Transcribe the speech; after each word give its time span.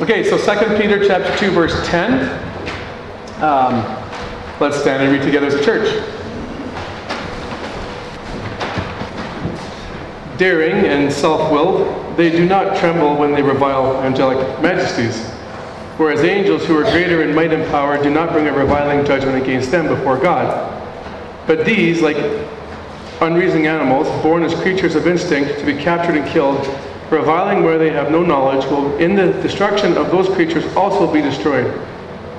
Okay, 0.00 0.24
so 0.24 0.36
2 0.36 0.78
Peter 0.78 1.06
chapter 1.06 1.34
2, 1.38 1.50
verse 1.52 1.86
10. 1.86 2.12
Um, 3.42 3.84
let's 4.60 4.78
stand 4.78 5.02
and 5.02 5.12
read 5.12 5.22
together 5.22 5.46
as 5.46 5.54
a 5.54 5.64
church. 5.64 5.88
Daring 10.36 10.86
and 10.86 11.12
self-willed, 11.12 12.16
they 12.16 12.30
do 12.30 12.46
not 12.46 12.76
tremble 12.78 13.16
when 13.16 13.32
they 13.32 13.42
revile 13.42 14.02
angelic 14.02 14.38
majesties. 14.60 15.28
Whereas 15.96 16.24
angels 16.24 16.64
who 16.66 16.78
are 16.78 16.84
greater 16.84 17.22
in 17.22 17.34
might 17.34 17.52
and 17.52 17.70
power 17.70 18.02
do 18.02 18.10
not 18.10 18.32
bring 18.32 18.46
a 18.48 18.52
reviling 18.52 19.04
judgment 19.06 19.42
against 19.42 19.70
them 19.70 19.88
before 19.88 20.18
God. 20.18 20.76
But 21.46 21.64
these, 21.64 22.00
like 22.02 22.16
unreasoning 23.20 23.66
animals, 23.66 24.08
born 24.22 24.42
as 24.42 24.54
creatures 24.62 24.94
of 24.94 25.06
instinct 25.06 25.58
to 25.58 25.66
be 25.66 25.74
captured 25.74 26.16
and 26.16 26.26
killed, 26.28 26.66
reviling 27.10 27.64
where 27.64 27.78
they 27.78 27.90
have 27.90 28.10
no 28.10 28.22
knowledge, 28.22 28.64
will 28.66 28.96
in 28.98 29.14
the 29.14 29.32
destruction 29.42 29.96
of 29.96 30.10
those 30.10 30.28
creatures 30.28 30.64
also 30.76 31.12
be 31.12 31.20
destroyed. 31.20 31.86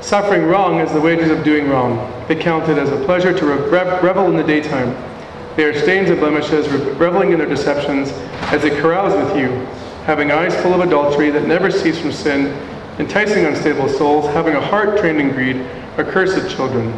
Suffering 0.02 0.44
wrong 0.44 0.80
is 0.80 0.92
the 0.94 1.02
wages 1.02 1.30
of 1.30 1.44
doing 1.44 1.70
wrong. 1.70 2.26
They 2.28 2.36
count 2.36 2.70
it 2.70 2.78
as 2.78 2.90
a 2.90 3.06
pleasure 3.06 3.38
to 3.38 3.46
revel 3.46 4.28
in 4.28 4.36
the 4.36 4.44
daytime. 4.44 4.96
They 5.56 5.66
are 5.66 5.78
stains 5.78 6.10
and 6.10 6.20
blemishes, 6.20 6.70
reveling 6.70 7.34
in 7.34 7.40
their 7.40 7.48
deceptions, 7.48 8.10
as 8.52 8.62
they 8.62 8.70
carouse 8.70 9.14
with 9.14 9.38
you, 9.38 9.50
having 10.06 10.32
eyes 10.32 10.56
full 10.62 10.74
of 10.74 10.80
adultery 10.80 11.30
that 11.30 11.46
never 11.46 11.70
cease 11.70 12.00
from 12.00 12.12
sin, 12.12 12.48
enticing 12.98 13.46
unstable 13.46 13.90
souls, 13.90 14.26
having 14.28 14.56
a 14.56 14.62
heart 14.62 14.98
trained 14.98 15.20
in 15.20 15.32
greed, 15.32 15.58
accursed 15.98 16.50
children. 16.50 16.94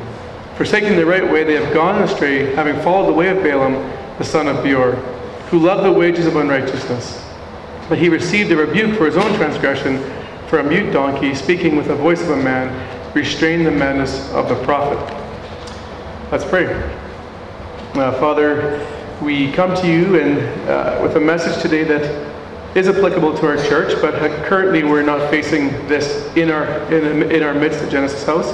Forsaking 0.55 0.95
the 0.95 1.05
right 1.05 1.29
way, 1.29 1.43
they 1.43 1.55
have 1.55 1.73
gone 1.73 2.03
astray, 2.03 2.53
having 2.53 2.79
followed 2.81 3.07
the 3.07 3.13
way 3.13 3.29
of 3.29 3.41
Balaam, 3.41 3.73
the 4.19 4.23
son 4.23 4.47
of 4.47 4.63
Beor, 4.63 4.91
who 5.49 5.57
loved 5.57 5.83
the 5.83 5.91
wages 5.91 6.27
of 6.27 6.35
unrighteousness. 6.35 7.22
But 7.93 7.99
he 7.99 8.09
received 8.09 8.51
a 8.51 8.57
rebuke 8.57 8.97
for 8.97 9.05
his 9.05 9.17
own 9.17 9.35
transgression, 9.35 9.99
for 10.47 10.57
a 10.57 10.63
mute 10.63 10.91
donkey, 10.91 11.35
speaking 11.35 11.75
with 11.75 11.89
the 11.89 11.95
voice 11.95 12.23
of 12.23 12.31
a 12.31 12.35
man, 12.35 12.73
restrained 13.13 13.67
the 13.67 13.71
madness 13.71 14.31
of 14.31 14.49
the 14.49 14.55
prophet. 14.63 14.97
Let's 16.31 16.43
pray. 16.43 16.73
Uh, 17.93 18.11
Father, 18.13 18.83
we 19.21 19.51
come 19.51 19.75
to 19.75 19.87
you 19.87 20.19
and 20.19 20.39
uh, 20.67 21.01
with 21.03 21.17
a 21.17 21.19
message 21.19 21.61
today 21.61 21.83
that 21.83 22.75
is 22.75 22.87
applicable 22.87 23.37
to 23.37 23.45
our 23.45 23.57
church, 23.57 23.95
but 24.01 24.15
currently 24.47 24.83
we're 24.83 25.03
not 25.03 25.29
facing 25.29 25.67
this 25.87 26.35
in 26.35 26.49
our 26.49 26.65
in, 26.91 27.31
in 27.31 27.43
our 27.43 27.53
midst 27.53 27.83
at 27.83 27.91
Genesis 27.91 28.25
House. 28.25 28.53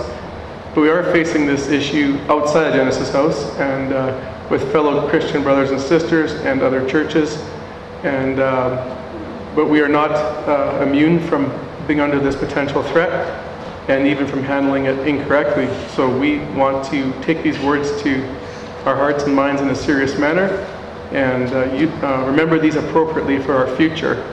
But 0.76 0.82
we 0.82 0.90
are 0.90 1.10
facing 1.14 1.46
this 1.48 1.70
issue 1.70 2.20
outside 2.28 2.68
of 2.68 2.74
Genesis 2.74 3.10
House 3.14 3.56
and 3.56 3.94
uh, 3.94 4.48
with 4.52 4.70
fellow 4.74 5.08
Christian 5.08 5.44
brothers 5.44 5.72
and 5.72 5.80
sisters 5.80 6.34
and 6.34 6.62
other 6.62 6.86
churches. 6.90 7.38
And 8.04 8.42
uh, 8.42 8.99
but 9.60 9.68
we 9.68 9.82
are 9.82 9.90
not 9.90 10.12
uh, 10.12 10.82
immune 10.82 11.20
from 11.20 11.52
being 11.86 12.00
under 12.00 12.18
this 12.18 12.34
potential 12.34 12.82
threat 12.82 13.12
and 13.90 14.08
even 14.08 14.26
from 14.26 14.42
handling 14.42 14.86
it 14.86 14.98
incorrectly. 15.06 15.68
So 15.96 16.10
we 16.10 16.40
want 16.56 16.86
to 16.92 17.12
take 17.24 17.44
these 17.44 17.60
words 17.60 18.02
to 18.04 18.24
our 18.86 18.96
hearts 18.96 19.26
and 19.26 19.36
minds 19.36 19.62
in 19.62 19.68
a 19.68 19.76
serious 19.76 20.18
manner 20.18 20.48
and 21.12 21.52
uh, 21.52 21.74
you, 21.74 21.90
uh, 22.02 22.26
remember 22.26 22.58
these 22.58 22.78
appropriately 22.78 23.38
for 23.38 23.54
our 23.54 23.76
future 23.76 24.24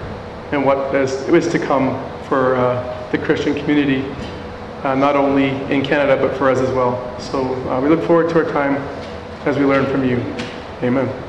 and 0.53 0.65
what 0.65 0.95
is, 0.95 1.13
is 1.29 1.49
to 1.49 1.59
come 1.59 2.01
for 2.29 2.55
uh, 2.55 3.11
the 3.11 3.19
Christian 3.19 3.53
community, 3.53 4.09
uh, 4.85 4.95
not 4.95 5.17
only 5.17 5.49
in 5.75 5.83
Canada 5.83 6.17
but 6.25 6.39
for 6.39 6.49
us 6.51 6.59
as 6.59 6.71
well. 6.73 7.19
So 7.19 7.53
uh, 7.69 7.81
we 7.81 7.89
look 7.89 8.05
forward 8.05 8.29
to 8.31 8.45
our 8.45 8.53
time 8.53 8.77
as 9.45 9.59
we 9.59 9.65
learn 9.65 9.87
from 9.87 10.09
you. 10.09 10.19
Amen. 10.85 11.26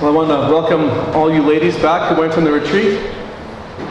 Well, 0.00 0.12
I 0.12 0.14
want 0.14 0.28
to 0.28 0.54
welcome 0.54 0.90
all 1.16 1.28
you 1.28 1.42
ladies 1.42 1.76
back 1.78 2.08
who 2.14 2.20
went 2.20 2.34
on 2.34 2.44
the 2.44 2.52
retreat. 2.52 3.00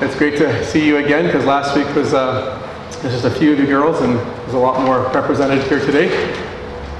It's 0.02 0.16
great 0.16 0.38
to 0.38 0.66
see 0.66 0.88
you 0.88 1.00
again 1.00 1.26
because 1.26 1.44
last 1.44 1.76
week 1.76 1.94
was 1.98 2.14
uh, 2.14 2.58
there's 3.02 3.22
just 3.22 3.26
a 3.26 3.30
few 3.30 3.52
of 3.52 3.60
you 3.60 3.66
girls 3.66 4.00
and 4.00 4.16
there's 4.16 4.54
a 4.54 4.58
lot 4.58 4.80
more 4.86 5.02
represented 5.12 5.62
here 5.68 5.82
today. 5.82 6.08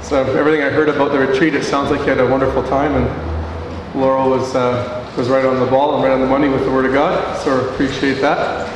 So 0.02 0.24
everything 0.36 0.60
I 0.60 0.68
heard 0.68 0.90
about 0.90 1.12
the 1.12 1.18
retreat, 1.20 1.54
it 1.54 1.64
sounds 1.64 1.90
like 1.90 2.00
you 2.00 2.06
had 2.08 2.20
a 2.20 2.26
wonderful 2.26 2.62
time 2.64 2.96
and 2.96 3.98
Laurel 3.98 4.28
was, 4.28 4.54
uh, 4.54 5.10
was 5.16 5.30
right 5.30 5.46
on 5.46 5.58
the 5.58 5.70
ball 5.70 5.94
and 5.94 6.04
right 6.04 6.12
on 6.12 6.20
the 6.20 6.26
money 6.26 6.50
with 6.50 6.66
the 6.66 6.70
Word 6.70 6.84
of 6.84 6.92
God. 6.92 7.42
So 7.42 7.58
I 7.58 7.72
appreciate 7.72 8.20
that. 8.20 8.68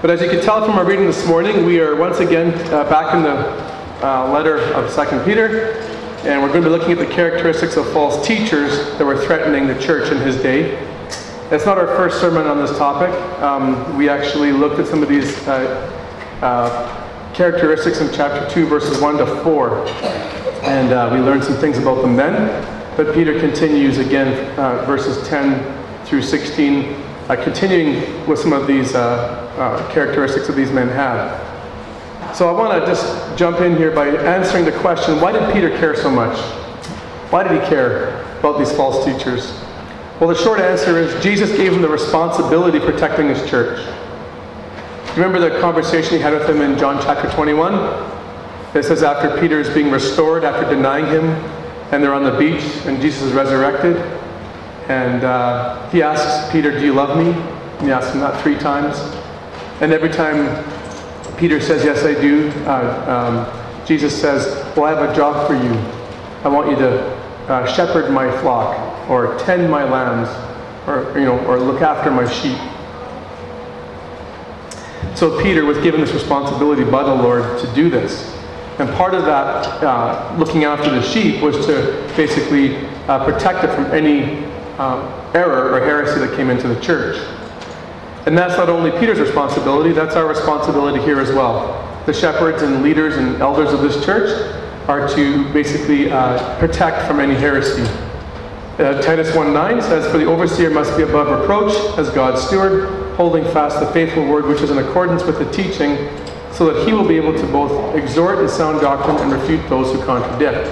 But 0.00 0.10
as 0.10 0.20
you 0.20 0.30
can 0.30 0.40
tell 0.40 0.64
from 0.64 0.76
our 0.76 0.84
reading 0.84 1.06
this 1.06 1.26
morning, 1.26 1.66
we 1.66 1.80
are 1.80 1.96
once 1.96 2.20
again 2.20 2.54
uh, 2.72 2.88
back 2.88 3.16
in 3.16 3.24
the 3.24 4.06
uh, 4.06 4.30
letter 4.32 4.58
of 4.74 4.92
Second 4.92 5.24
Peter, 5.24 5.91
and 6.24 6.40
we're 6.40 6.48
going 6.48 6.62
to 6.62 6.68
be 6.68 6.76
looking 6.76 6.92
at 6.92 6.98
the 6.98 7.12
characteristics 7.12 7.76
of 7.76 7.92
false 7.92 8.24
teachers 8.24 8.96
that 8.96 9.04
were 9.04 9.16
threatening 9.26 9.66
the 9.66 9.76
church 9.80 10.12
in 10.12 10.18
his 10.18 10.36
day. 10.36 10.78
It's 11.50 11.66
not 11.66 11.78
our 11.78 11.88
first 11.88 12.20
sermon 12.20 12.46
on 12.46 12.58
this 12.58 12.70
topic. 12.78 13.10
Um, 13.42 13.96
we 13.96 14.08
actually 14.08 14.52
looked 14.52 14.78
at 14.78 14.86
some 14.86 15.02
of 15.02 15.08
these 15.08 15.36
uh, 15.48 15.90
uh, 16.40 17.34
characteristics 17.34 18.00
in 18.00 18.14
chapter 18.14 18.48
2, 18.54 18.66
verses 18.68 19.00
1 19.00 19.16
to 19.18 19.26
4. 19.42 19.88
And 20.62 20.92
uh, 20.92 21.10
we 21.12 21.18
learned 21.18 21.42
some 21.42 21.56
things 21.56 21.78
about 21.78 22.02
them 22.02 22.14
then. 22.14 22.96
But 22.96 23.14
Peter 23.14 23.40
continues 23.40 23.98
again, 23.98 24.56
uh, 24.60 24.84
verses 24.84 25.26
10 25.28 26.04
through 26.04 26.22
16, 26.22 26.94
uh, 27.28 27.42
continuing 27.42 28.28
with 28.28 28.38
some 28.38 28.52
of 28.52 28.68
these 28.68 28.94
uh, 28.94 29.90
characteristics 29.92 30.46
that 30.46 30.54
these 30.54 30.70
men 30.70 30.86
had. 30.86 31.51
So 32.34 32.48
I 32.48 32.52
want 32.52 32.80
to 32.80 32.86
just 32.86 33.36
jump 33.36 33.60
in 33.60 33.76
here 33.76 33.90
by 33.90 34.08
answering 34.08 34.64
the 34.64 34.72
question 34.72 35.20
why 35.20 35.32
did 35.32 35.52
Peter 35.52 35.68
care 35.78 35.94
so 35.94 36.10
much? 36.10 36.38
Why 37.30 37.42
did 37.42 37.60
he 37.60 37.68
care 37.68 38.22
about 38.38 38.58
these 38.58 38.72
false 38.72 39.04
teachers? 39.04 39.52
Well, 40.18 40.28
the 40.28 40.36
short 40.36 40.60
answer 40.60 40.98
is 40.98 41.22
Jesus 41.22 41.50
gave 41.56 41.72
him 41.72 41.82
the 41.82 41.88
responsibility 41.88 42.80
protecting 42.80 43.28
his 43.28 43.48
church. 43.50 43.86
Remember 45.14 45.38
the 45.38 45.60
conversation 45.60 46.16
he 46.16 46.22
had 46.22 46.32
with 46.32 46.48
him 46.48 46.62
in 46.62 46.78
John 46.78 47.02
chapter 47.02 47.30
21? 47.32 47.74
It 48.74 48.84
says 48.84 49.02
after 49.02 49.38
Peter 49.38 49.60
is 49.60 49.68
being 49.68 49.90
restored, 49.90 50.44
after 50.44 50.74
denying 50.74 51.04
him, 51.06 51.24
and 51.92 52.02
they're 52.02 52.14
on 52.14 52.24
the 52.24 52.38
beach, 52.38 52.64
and 52.86 52.98
Jesus 53.02 53.22
is 53.24 53.32
resurrected. 53.34 53.96
And 54.88 55.22
uh, 55.22 55.90
he 55.90 56.02
asks 56.02 56.50
Peter, 56.50 56.70
Do 56.70 56.82
you 56.82 56.94
love 56.94 57.18
me? 57.18 57.32
And 57.32 57.82
he 57.82 57.92
asks 57.92 58.14
him 58.14 58.20
that 58.20 58.42
three 58.42 58.56
times. 58.56 58.96
And 59.82 59.92
every 59.92 60.08
time 60.08 60.46
Peter 61.42 61.60
says, 61.60 61.84
Yes, 61.84 62.04
I 62.04 62.14
do, 62.20 62.50
uh, 62.66 63.50
um, 63.50 63.84
Jesus 63.84 64.14
says, 64.14 64.46
Well, 64.76 64.84
I 64.84 64.90
have 64.90 65.10
a 65.10 65.12
job 65.12 65.48
for 65.48 65.54
you. 65.54 65.72
I 66.44 66.48
want 66.48 66.70
you 66.70 66.76
to 66.76 67.02
uh, 67.48 67.66
shepherd 67.66 68.12
my 68.12 68.30
flock 68.40 69.10
or 69.10 69.36
tend 69.40 69.68
my 69.68 69.82
lambs, 69.82 70.28
or 70.86 71.18
you 71.18 71.24
know, 71.24 71.44
or 71.46 71.58
look 71.58 71.82
after 71.82 72.12
my 72.12 72.30
sheep. 72.30 72.56
So 75.16 75.42
Peter 75.42 75.64
was 75.64 75.78
given 75.78 76.00
this 76.00 76.12
responsibility 76.12 76.84
by 76.84 77.02
the 77.02 77.12
Lord 77.12 77.58
to 77.58 77.74
do 77.74 77.90
this. 77.90 78.32
And 78.78 78.88
part 78.90 79.12
of 79.12 79.24
that, 79.24 79.66
uh, 79.82 80.36
looking 80.38 80.62
after 80.62 80.90
the 80.90 81.02
sheep, 81.02 81.42
was 81.42 81.66
to 81.66 82.08
basically 82.16 82.76
uh, 83.08 83.24
protect 83.24 83.64
it 83.64 83.74
from 83.74 83.86
any 83.86 84.46
uh, 84.78 85.32
error 85.34 85.72
or 85.72 85.80
heresy 85.80 86.20
that 86.20 86.36
came 86.36 86.50
into 86.50 86.68
the 86.68 86.80
church. 86.80 87.16
And 88.26 88.38
that's 88.38 88.56
not 88.56 88.68
only 88.68 88.90
Peter's 89.00 89.18
responsibility, 89.18 89.92
that's 89.92 90.14
our 90.14 90.26
responsibility 90.26 91.02
here 91.02 91.20
as 91.20 91.30
well. 91.30 91.88
The 92.06 92.12
shepherds 92.12 92.62
and 92.62 92.82
leaders 92.82 93.16
and 93.16 93.40
elders 93.42 93.72
of 93.72 93.80
this 93.80 94.04
church 94.04 94.30
are 94.88 95.08
to 95.08 95.52
basically 95.52 96.10
uh, 96.10 96.58
protect 96.58 97.06
from 97.06 97.20
any 97.20 97.34
heresy. 97.34 97.82
Uh, 98.78 99.00
Titus 99.02 99.30
1.9 99.32 99.82
says, 99.82 100.10
For 100.10 100.18
the 100.18 100.26
overseer 100.26 100.70
must 100.70 100.96
be 100.96 101.02
above 101.02 101.40
reproach 101.40 101.74
as 101.98 102.10
God's 102.10 102.42
steward, 102.42 103.14
holding 103.16 103.44
fast 103.44 103.80
the 103.80 103.86
faithful 103.92 104.26
word 104.26 104.46
which 104.46 104.60
is 104.60 104.70
in 104.70 104.78
accordance 104.78 105.24
with 105.24 105.38
the 105.38 105.50
teaching, 105.52 106.08
so 106.52 106.72
that 106.72 106.86
he 106.86 106.92
will 106.92 107.06
be 107.06 107.16
able 107.16 107.36
to 107.38 107.46
both 107.48 107.94
exhort 107.96 108.38
in 108.38 108.48
sound 108.48 108.80
doctrine 108.80 109.16
and 109.16 109.32
refute 109.32 109.68
those 109.68 109.92
who 109.92 110.04
contradict. 110.04 110.66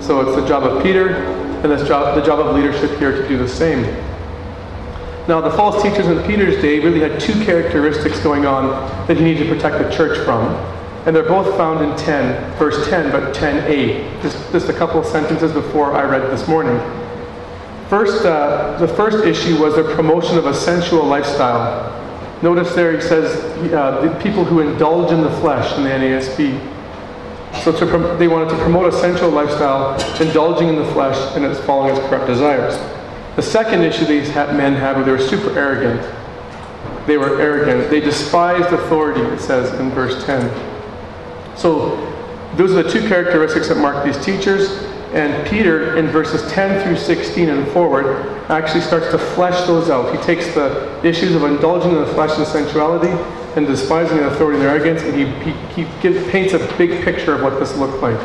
So 0.00 0.20
it's 0.20 0.40
the 0.40 0.46
job 0.46 0.62
of 0.62 0.82
Peter 0.82 1.16
and 1.62 1.86
job, 1.86 2.14
the 2.14 2.24
job 2.24 2.38
of 2.38 2.54
leadership 2.54 2.98
here 2.98 3.12
to 3.12 3.28
do 3.28 3.36
the 3.36 3.48
same. 3.48 3.84
Now, 5.28 5.42
the 5.42 5.50
false 5.50 5.82
teachers 5.82 6.06
in 6.06 6.26
Peter's 6.26 6.56
day 6.62 6.80
really 6.80 7.00
had 7.00 7.20
two 7.20 7.34
characteristics 7.44 8.18
going 8.20 8.46
on 8.46 8.70
that 9.06 9.18
he 9.18 9.22
needed 9.22 9.46
to 9.46 9.54
protect 9.54 9.76
the 9.76 9.94
church 9.94 10.24
from. 10.24 10.42
And 11.04 11.14
they're 11.14 11.22
both 11.22 11.54
found 11.58 11.84
in 11.84 11.94
10, 11.98 12.58
verse 12.58 12.88
10, 12.88 13.12
but 13.12 13.34
10a, 13.36 14.22
just, 14.22 14.52
just 14.52 14.70
a 14.70 14.72
couple 14.72 14.98
of 14.98 15.04
sentences 15.04 15.52
before 15.52 15.92
I 15.92 16.04
read 16.04 16.22
this 16.30 16.48
morning. 16.48 16.78
First, 17.90 18.24
uh, 18.24 18.78
the 18.78 18.88
first 18.88 19.26
issue 19.26 19.62
was 19.62 19.76
the 19.76 19.94
promotion 19.94 20.38
of 20.38 20.46
a 20.46 20.54
sensual 20.54 21.04
lifestyle. 21.04 21.94
Notice 22.42 22.74
there 22.74 22.94
he 22.94 23.02
says 23.02 23.36
uh, 23.74 24.00
the 24.00 24.22
people 24.22 24.46
who 24.46 24.60
indulge 24.60 25.12
in 25.12 25.20
the 25.20 25.30
flesh 25.40 25.76
in 25.76 25.84
the 25.84 25.90
NASB. 25.90 26.58
So 27.62 27.72
prom- 27.86 28.18
they 28.18 28.28
wanted 28.28 28.48
to 28.48 28.56
promote 28.62 28.94
a 28.94 28.96
sensual 28.96 29.28
lifestyle, 29.28 29.92
indulging 30.22 30.68
in 30.68 30.76
the 30.76 30.86
flesh 30.92 31.18
and 31.36 31.44
its 31.44 31.60
following 31.60 31.94
its 31.94 32.08
corrupt 32.08 32.28
desires. 32.28 32.97
The 33.36 33.42
second 33.42 33.82
issue 33.82 34.04
these 34.04 34.28
men 34.28 34.74
had 34.74 34.96
was 34.96 35.06
they 35.06 35.12
were 35.12 35.18
super 35.18 35.56
arrogant. 35.58 36.00
They 37.06 37.16
were 37.16 37.40
arrogant. 37.40 37.90
They 37.90 38.00
despised 38.00 38.72
authority, 38.72 39.20
it 39.20 39.40
says 39.40 39.72
in 39.80 39.90
verse 39.90 40.24
10. 40.24 41.56
So 41.56 41.96
those 42.56 42.72
are 42.72 42.82
the 42.82 42.90
two 42.90 43.06
characteristics 43.08 43.68
that 43.68 43.78
mark 43.78 44.04
these 44.04 44.22
teachers. 44.24 44.84
And 45.12 45.48
Peter, 45.48 45.96
in 45.96 46.08
verses 46.08 46.50
10 46.52 46.84
through 46.84 46.96
16 46.96 47.48
and 47.48 47.66
forward, 47.68 48.26
actually 48.50 48.82
starts 48.82 49.10
to 49.10 49.18
flesh 49.18 49.66
those 49.66 49.88
out. 49.88 50.14
He 50.14 50.22
takes 50.22 50.54
the 50.54 51.00
issues 51.02 51.34
of 51.34 51.44
indulging 51.44 51.92
in 51.92 51.98
the 51.98 52.06
flesh 52.08 52.36
and 52.36 52.46
sensuality 52.46 53.08
and 53.56 53.66
despising 53.66 54.18
authority 54.20 54.58
and 54.60 54.68
arrogance, 54.68 55.02
and 55.02 55.14
he, 55.14 55.26
he, 55.50 55.82
he 55.82 56.00
gives, 56.02 56.30
paints 56.30 56.52
a 56.52 56.58
big 56.76 57.02
picture 57.04 57.34
of 57.34 57.42
what 57.42 57.58
this 57.58 57.74
looked 57.76 58.02
like. 58.02 58.18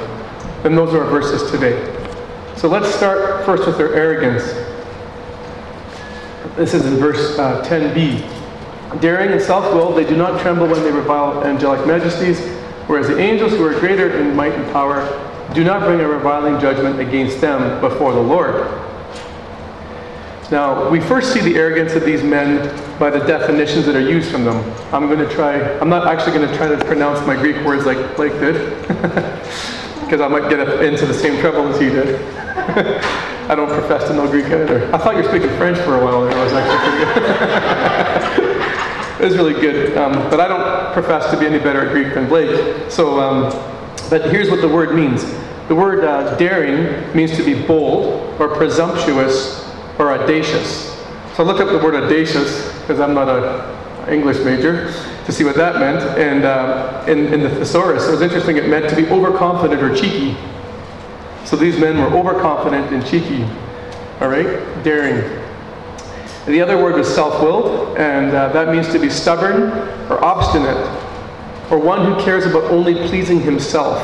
And 0.65 0.77
those 0.77 0.93
are 0.93 1.03
our 1.03 1.09
verses 1.09 1.49
today. 1.49 1.77
So 2.57 2.67
let's 2.67 2.93
start 2.93 3.45
first 3.45 3.65
with 3.65 3.77
their 3.77 3.93
arrogance. 3.93 4.43
This 6.55 6.75
is 6.75 6.85
in 6.85 6.97
verse 6.97 7.39
uh, 7.39 7.63
10b. 7.65 9.01
Daring 9.01 9.31
and 9.31 9.41
self 9.41 9.73
willed, 9.73 9.97
they 9.97 10.05
do 10.05 10.15
not 10.15 10.39
tremble 10.39 10.67
when 10.67 10.83
they 10.83 10.91
revile 10.91 11.43
angelic 11.43 11.85
majesties, 11.87 12.39
whereas 12.85 13.07
the 13.07 13.17
angels 13.17 13.53
who 13.53 13.65
are 13.65 13.79
greater 13.79 14.19
in 14.19 14.35
might 14.35 14.53
and 14.53 14.71
power 14.71 15.01
do 15.55 15.63
not 15.63 15.81
bring 15.81 15.99
a 15.99 16.07
reviling 16.07 16.61
judgment 16.61 16.99
against 16.99 17.41
them 17.41 17.81
before 17.81 18.13
the 18.13 18.21
Lord. 18.21 18.67
Now, 20.51 20.89
we 20.91 20.99
first 20.99 21.33
see 21.33 21.39
the 21.39 21.55
arrogance 21.55 21.93
of 21.93 22.05
these 22.05 22.21
men 22.21 22.69
by 22.99 23.09
the 23.09 23.25
definitions 23.25 23.87
that 23.87 23.95
are 23.95 24.07
used 24.07 24.29
from 24.29 24.43
them. 24.43 24.57
I'm 24.93 25.07
going 25.07 25.27
to 25.27 25.33
try, 25.33 25.59
I'm 25.79 25.89
not 25.89 26.05
actually 26.05 26.37
going 26.37 26.47
to 26.47 26.55
try 26.55 26.67
to 26.67 26.77
pronounce 26.85 27.25
my 27.25 27.35
Greek 27.35 27.65
words 27.65 27.87
like 27.87 28.15
Blake 28.15 28.33
did, 28.33 28.79
because 28.87 30.21
I 30.21 30.27
might 30.27 30.51
get 30.51 30.59
into 30.83 31.07
the 31.07 31.13
same 31.15 31.41
trouble 31.41 31.67
as 31.69 31.79
he 31.79 31.89
did. 31.89 32.19
I 33.49 33.55
don't 33.55 33.67
profess 33.67 34.07
to 34.07 34.13
know 34.13 34.25
Greek 34.29 34.45
either. 34.45 34.93
I 34.93 34.97
thought 34.97 35.15
you 35.15 35.23
were 35.23 35.29
speaking 35.29 35.49
French 35.57 35.77
for 35.79 35.95
a 35.95 36.03
while 36.03 36.23
there. 36.23 36.33
I 36.33 36.43
was 36.43 36.53
actually 36.53 36.77
pretty 36.79 38.47
good. 38.47 39.21
it 39.21 39.25
was 39.25 39.35
really 39.35 39.53
good. 39.53 39.97
Um, 39.97 40.13
but 40.29 40.39
I 40.39 40.47
don't 40.47 40.93
profess 40.93 41.29
to 41.31 41.37
be 41.37 41.45
any 41.45 41.59
better 41.59 41.85
at 41.85 41.91
Greek 41.91 42.13
than 42.13 42.27
Blake. 42.27 42.89
So, 42.89 43.19
um, 43.19 43.51
but 44.09 44.31
here's 44.31 44.49
what 44.49 44.61
the 44.61 44.69
word 44.69 44.95
means. 44.95 45.25
The 45.67 45.75
word 45.75 46.05
uh, 46.05 46.37
daring 46.37 47.13
means 47.15 47.35
to 47.35 47.43
be 47.43 47.53
bold 47.67 48.39
or 48.39 48.47
presumptuous 48.55 49.69
or 49.99 50.13
audacious. 50.13 50.93
So 51.35 51.43
I 51.43 51.47
looked 51.47 51.59
up 51.59 51.69
the 51.69 51.79
word 51.79 51.95
audacious 51.95 52.71
because 52.79 53.01
I'm 53.01 53.13
not 53.13 53.27
an 53.27 54.13
English 54.13 54.37
major 54.45 54.93
to 55.25 55.31
see 55.31 55.43
what 55.43 55.55
that 55.55 55.79
meant. 55.79 56.01
And 56.17 56.45
uh, 56.45 57.03
in, 57.07 57.33
in 57.33 57.41
the 57.41 57.49
thesaurus, 57.49 58.07
it 58.07 58.11
was 58.11 58.21
interesting. 58.21 58.55
It 58.55 58.69
meant 58.69 58.89
to 58.89 58.95
be 58.95 59.05
overconfident 59.07 59.81
or 59.81 59.93
cheeky. 59.95 60.37
So 61.45 61.55
these 61.55 61.77
men 61.77 61.97
were 61.97 62.17
overconfident 62.17 62.93
and 62.93 63.05
cheeky. 63.05 63.43
All 64.21 64.29
right, 64.29 64.83
daring. 64.83 65.41
The 66.45 66.61
other 66.61 66.81
word 66.81 66.95
was 66.95 67.13
self-willed, 67.13 67.97
and 67.97 68.33
uh, 68.33 68.49
that 68.53 68.73
means 68.73 68.89
to 68.93 68.99
be 68.99 69.09
stubborn 69.09 69.71
or 70.09 70.23
obstinate, 70.23 70.77
or 71.71 71.77
one 71.77 72.05
who 72.05 72.21
cares 72.23 72.45
about 72.45 72.65
only 72.65 72.95
pleasing 73.07 73.39
himself. 73.39 73.97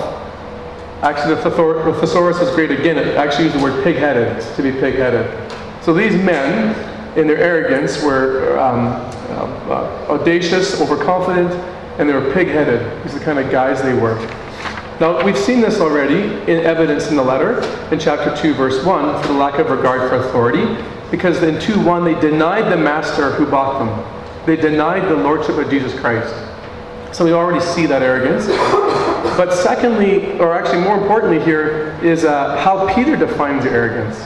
Actually, 1.01 1.36
the 1.36 1.97
thesaurus 2.00 2.39
is 2.39 2.53
great 2.56 2.71
again. 2.71 2.97
It 2.97 3.15
actually 3.15 3.45
used 3.45 3.57
the 3.57 3.63
word 3.63 3.83
pig-headed, 3.83 4.41
to 4.56 4.62
be 4.63 4.71
pig-headed. 4.71 5.51
So 5.81 5.94
these 5.94 6.13
men, 6.13 6.75
in 7.18 7.27
their 7.27 7.38
arrogance, 7.38 8.03
were 8.03 8.59
um, 8.59 8.88
uh, 9.30 10.07
audacious, 10.09 10.80
overconfident, 10.81 11.51
and 12.00 12.09
they 12.09 12.13
were 12.13 12.33
pig-headed. 12.33 13.03
These 13.03 13.15
are 13.15 13.19
the 13.19 13.25
kind 13.25 13.39
of 13.39 13.50
guys 13.51 13.81
they 13.81 13.94
were. 13.94 14.18
Now, 15.00 15.24
we've 15.24 15.38
seen 15.38 15.62
this 15.62 15.80
already 15.80 16.24
in 16.51 16.66
evidence 16.66 17.10
in 17.10 17.16
the 17.16 17.24
letter, 17.24 17.62
in 17.90 18.00
chapter 18.00 18.36
2, 18.36 18.54
verse 18.54 18.84
1, 18.84 19.22
for 19.22 19.28
the 19.30 19.34
lack 19.34 19.57
of 19.57 19.69
regard 19.69 20.10
for 20.10 20.16
authority, 20.18 20.78
because 21.10 21.42
in 21.42 21.57
2 21.62 21.81
1, 21.86 22.04
they 22.04 22.19
denied 22.19 22.69
the 22.69 22.75
master 22.75 23.31
who 23.31 23.46
bought 23.46 23.80
them. 23.80 24.46
They 24.46 24.57
denied 24.57 25.04
the 25.04 25.16
lordship 25.16 25.56
of 25.56 25.69
Jesus 25.69 25.98
Christ. 25.98 26.36
So 27.13 27.24
we 27.24 27.31
already 27.31 27.63
see 27.63 27.86
that 27.86 28.01
arrogance. 28.01 28.48
But 29.38 29.54
secondly, 29.54 30.38
or 30.38 30.54
actually 30.54 30.81
more 30.81 30.98
importantly 30.98 31.40
here, 31.46 31.98
is 32.04 32.25
uh, 32.25 32.57
how 32.57 32.94
Peter 32.94 33.16
defines 33.16 33.66
arrogance. 33.66 34.22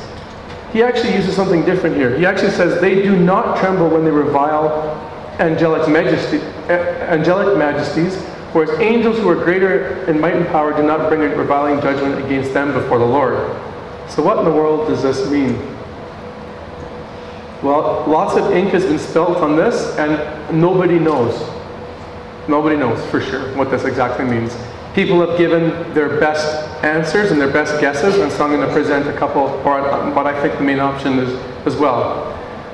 He 0.72 0.82
actually 0.82 1.14
uses 1.14 1.36
something 1.36 1.64
different 1.66 1.96
here. 1.96 2.18
He 2.18 2.26
actually 2.26 2.50
says, 2.50 2.82
They 2.82 3.04
do 3.04 3.16
not 3.16 3.60
tremble 3.60 3.90
when 3.90 4.04
they 4.04 4.12
revile 4.12 5.00
angelic, 5.38 5.88
majesty, 5.88 6.40
angelic 6.68 7.58
majesties, 7.60 8.16
whereas 8.54 8.80
angels 8.80 9.18
who 9.18 9.28
are 9.30 9.44
greater 9.44 10.06
in 10.06 10.20
might 10.20 10.36
and 10.36 10.48
power 10.48 10.76
do 10.76 10.84
not 10.84 11.10
bring 11.10 11.22
a 11.22 11.36
reviling 11.36 11.82
judgment 11.82 12.24
against 12.24 12.54
them 12.54 12.74
before 12.74 13.00
the 13.00 13.06
Lord. 13.06 13.36
So, 14.10 14.24
what 14.24 14.38
in 14.38 14.46
the 14.46 14.52
world 14.52 14.88
does 14.88 15.02
this 15.02 15.30
mean? 15.30 15.56
Well, 17.64 18.04
lots 18.08 18.36
of 18.36 18.52
ink 18.52 18.72
has 18.72 18.84
been 18.84 19.00
spilt 19.00 19.38
on 19.38 19.56
this, 19.56 19.98
and 19.98 20.62
nobody 20.62 21.00
knows. 21.00 21.34
Nobody 22.48 22.76
knows 22.76 23.04
for 23.10 23.22
sure 23.22 23.56
what 23.56 23.72
this 23.72 23.86
exactly 23.86 24.26
means. 24.26 24.56
People 24.94 25.26
have 25.26 25.38
given 25.38 25.70
their 25.94 26.20
best 26.20 26.46
answers 26.84 27.32
and 27.32 27.40
their 27.40 27.52
best 27.52 27.80
guesses, 27.80 28.20
and 28.20 28.32
so 28.32 28.44
I'm 28.44 28.52
going 28.52 28.68
to 28.68 28.74
present 28.74 29.08
a 29.08 29.18
couple, 29.18 29.44
or 29.66 29.82
what 30.14 30.28
I 30.28 30.40
think 30.42 30.58
the 30.58 30.64
main 30.64 30.80
option 30.80 31.18
is 31.20 31.34
as 31.66 31.78
well. 31.78 32.30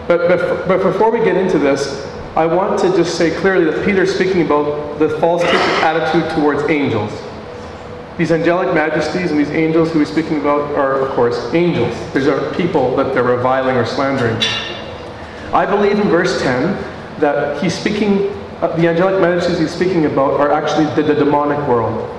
But, 0.07 0.27
but, 0.27 0.67
but 0.67 0.81
before 0.81 1.11
we 1.11 1.19
get 1.19 1.37
into 1.37 1.59
this, 1.59 2.03
I 2.35 2.45
want 2.45 2.79
to 2.81 2.95
just 2.95 3.17
say 3.17 3.31
clearly 3.39 3.65
that 3.65 3.85
Peter 3.85 4.03
is 4.03 4.13
speaking 4.13 4.41
about 4.41 4.99
the 4.99 5.09
false 5.19 5.43
attitude 5.43 6.29
towards 6.31 6.69
angels. 6.69 7.11
These 8.17 8.31
angelic 8.31 8.73
majesties 8.73 9.31
and 9.31 9.39
these 9.39 9.49
angels 9.49 9.91
who 9.91 9.99
he's 9.99 10.09
speaking 10.09 10.39
about 10.39 10.75
are, 10.75 10.99
of 10.99 11.11
course, 11.11 11.53
angels. 11.53 11.95
These 12.13 12.27
are 12.27 12.53
people 12.53 12.95
that 12.97 13.13
they're 13.13 13.23
reviling 13.23 13.77
or 13.77 13.85
slandering. 13.85 14.35
I 15.53 15.65
believe 15.65 15.99
in 15.99 16.07
verse 16.09 16.41
10 16.41 17.19
that 17.19 17.61
he's 17.63 17.77
speaking 17.77 18.35
uh, 18.61 18.75
the 18.75 18.89
angelic 18.89 19.21
majesties 19.21 19.57
he's 19.57 19.71
speaking 19.71 20.05
about 20.05 20.33
are 20.33 20.51
actually 20.51 20.83
the, 20.95 21.01
the 21.01 21.15
demonic 21.15 21.57
world. 21.65 22.13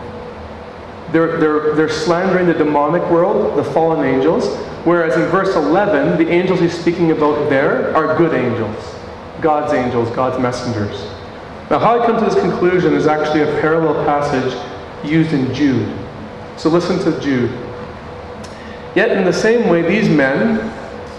They're, 1.12 1.36
they're, 1.38 1.74
they're 1.74 1.88
slandering 1.90 2.46
the 2.46 2.54
demonic 2.54 3.02
world, 3.10 3.58
the 3.58 3.64
fallen 3.64 4.06
angels, 4.06 4.56
whereas 4.86 5.16
in 5.16 5.28
verse 5.28 5.54
11, 5.54 6.16
the 6.16 6.30
angels 6.30 6.60
he's 6.60 6.78
speaking 6.78 7.10
about 7.10 7.50
there 7.50 7.94
are 7.94 8.16
good 8.16 8.32
angels, 8.32 8.94
God's 9.40 9.72
angels, 9.72 10.10
God's 10.14 10.40
messengers. 10.40 11.02
Now, 11.70 11.78
how 11.78 12.00
I 12.00 12.06
come 12.06 12.18
to 12.18 12.24
this 12.24 12.40
conclusion 12.40 12.94
is 12.94 13.06
actually 13.06 13.42
a 13.42 13.60
parallel 13.60 14.04
passage 14.04 14.52
used 15.08 15.32
in 15.32 15.54
Jude. 15.54 15.96
So 16.56 16.68
listen 16.68 16.98
to 17.10 17.20
Jude. 17.20 17.50
Yet, 18.94 19.16
in 19.16 19.24
the 19.24 19.32
same 19.32 19.68
way, 19.68 19.82
these 19.82 20.08
men, 20.08 20.58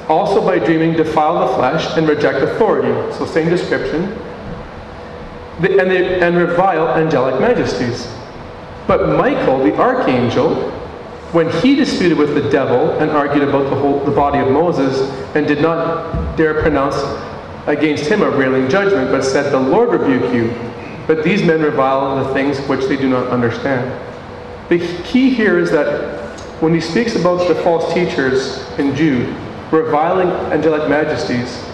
also 0.09 0.45
by 0.45 0.59
dreaming, 0.59 0.93
defile 0.93 1.47
the 1.47 1.55
flesh 1.55 1.97
and 1.97 2.07
reject 2.07 2.43
authority. 2.43 2.89
So, 3.17 3.25
same 3.25 3.49
description 3.49 4.17
and, 5.69 5.91
they, 5.91 6.19
and 6.21 6.35
revile 6.37 6.89
angelic 6.89 7.39
majesties. 7.39 8.11
But 8.87 9.17
Michael, 9.17 9.63
the 9.63 9.75
archangel, 9.77 10.71
when 11.31 11.49
he 11.61 11.75
disputed 11.75 12.17
with 12.17 12.33
the 12.33 12.49
devil 12.49 12.91
and 12.99 13.11
argued 13.11 13.47
about 13.47 13.69
the 13.69 13.75
whole 13.75 14.03
the 14.03 14.11
body 14.11 14.39
of 14.39 14.51
Moses 14.51 15.09
and 15.35 15.47
did 15.47 15.61
not 15.61 16.35
dare 16.35 16.61
pronounce 16.61 16.95
against 17.67 18.05
him 18.05 18.21
a 18.21 18.29
railing 18.29 18.69
judgment, 18.69 19.11
but 19.11 19.23
said, 19.23 19.51
The 19.51 19.59
Lord 19.59 19.89
rebuke 19.89 20.33
you. 20.33 20.53
But 21.07 21.23
these 21.23 21.43
men 21.43 21.61
revile 21.61 22.23
the 22.23 22.33
things 22.33 22.59
which 22.67 22.85
they 22.85 22.95
do 22.95 23.09
not 23.09 23.27
understand. 23.27 23.91
The 24.69 24.79
key 25.03 25.29
here 25.29 25.57
is 25.57 25.71
that 25.71 26.39
when 26.61 26.73
he 26.73 26.79
speaks 26.79 27.15
about 27.15 27.47
the 27.47 27.55
false 27.55 27.93
teachers 27.93 28.69
in 28.79 28.95
Jude, 28.95 29.35
reviling 29.71 30.29
angelic 30.53 30.87
majesties, 30.89 31.65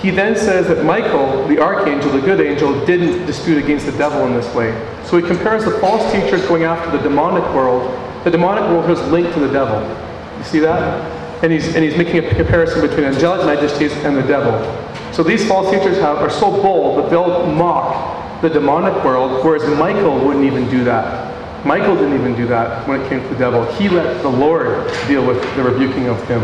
he 0.00 0.10
then 0.10 0.34
says 0.36 0.68
that 0.68 0.84
Michael, 0.84 1.46
the 1.48 1.58
archangel, 1.58 2.10
the 2.12 2.20
good 2.20 2.40
angel, 2.40 2.86
didn't 2.86 3.26
dispute 3.26 3.62
against 3.62 3.86
the 3.86 3.92
devil 3.92 4.26
in 4.26 4.32
this 4.34 4.54
way. 4.54 4.72
So 5.04 5.18
he 5.18 5.26
compares 5.26 5.64
the 5.64 5.72
false 5.78 6.10
teachers 6.12 6.46
going 6.46 6.62
after 6.62 6.90
the 6.96 7.02
demonic 7.02 7.44
world. 7.54 7.82
The 8.24 8.30
demonic 8.30 8.64
world 8.64 8.88
was 8.88 9.00
linked 9.10 9.34
to 9.34 9.40
the 9.40 9.52
devil. 9.52 9.80
You 10.38 10.44
see 10.44 10.60
that? 10.60 11.19
And 11.42 11.52
he's, 11.52 11.74
and 11.74 11.84
he's 11.84 11.96
making 11.96 12.24
a 12.24 12.34
comparison 12.34 12.82
between 12.82 13.04
angelic 13.04 13.46
majesties 13.46 13.92
and 14.04 14.16
the 14.16 14.22
devil. 14.22 14.52
So 15.12 15.22
these 15.22 15.46
false 15.48 15.70
teachers 15.70 15.96
have, 15.98 16.18
are 16.18 16.30
so 16.30 16.50
bold 16.50 17.02
that 17.02 17.10
they'll 17.10 17.46
mock 17.46 18.42
the 18.42 18.48
demonic 18.48 19.04
world, 19.04 19.44
whereas 19.44 19.62
Michael 19.78 20.24
wouldn't 20.24 20.44
even 20.44 20.68
do 20.70 20.84
that. 20.84 21.30
Michael 21.64 21.94
didn't 21.94 22.14
even 22.14 22.34
do 22.34 22.46
that 22.46 22.86
when 22.88 23.00
it 23.00 23.08
came 23.08 23.20
to 23.20 23.28
the 23.28 23.36
devil. 23.36 23.64
He 23.74 23.88
let 23.88 24.22
the 24.22 24.28
Lord 24.28 24.90
deal 25.06 25.26
with 25.26 25.42
the 25.56 25.62
rebuking 25.62 26.08
of 26.08 26.22
him. 26.26 26.40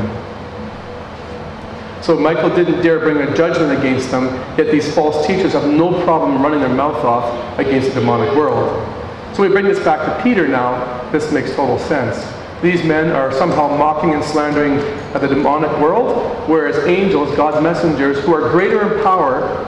So 2.02 2.16
Michael 2.18 2.54
didn't 2.54 2.82
dare 2.82 3.00
bring 3.00 3.16
a 3.16 3.34
judgment 3.34 3.78
against 3.78 4.10
them, 4.10 4.26
yet 4.56 4.70
these 4.70 4.94
false 4.94 5.26
teachers 5.26 5.54
have 5.54 5.66
no 5.68 6.04
problem 6.04 6.42
running 6.42 6.60
their 6.60 6.68
mouth 6.68 7.02
off 7.04 7.58
against 7.58 7.94
the 7.94 8.00
demonic 8.00 8.34
world. 8.36 8.86
So 9.34 9.42
we 9.42 9.48
bring 9.48 9.64
this 9.64 9.82
back 9.82 10.00
to 10.06 10.22
Peter 10.22 10.46
now. 10.46 11.10
This 11.10 11.32
makes 11.32 11.54
total 11.54 11.78
sense. 11.78 12.35
These 12.62 12.84
men 12.84 13.10
are 13.10 13.32
somehow 13.32 13.76
mocking 13.76 14.14
and 14.14 14.24
slandering 14.24 14.78
uh, 15.14 15.18
the 15.18 15.28
demonic 15.28 15.70
world, 15.78 16.48
whereas 16.48 16.78
angels, 16.86 17.34
God's 17.36 17.62
messengers, 17.62 18.18
who 18.24 18.34
are 18.34 18.50
greater 18.50 18.94
in 18.96 19.02
power, 19.02 19.64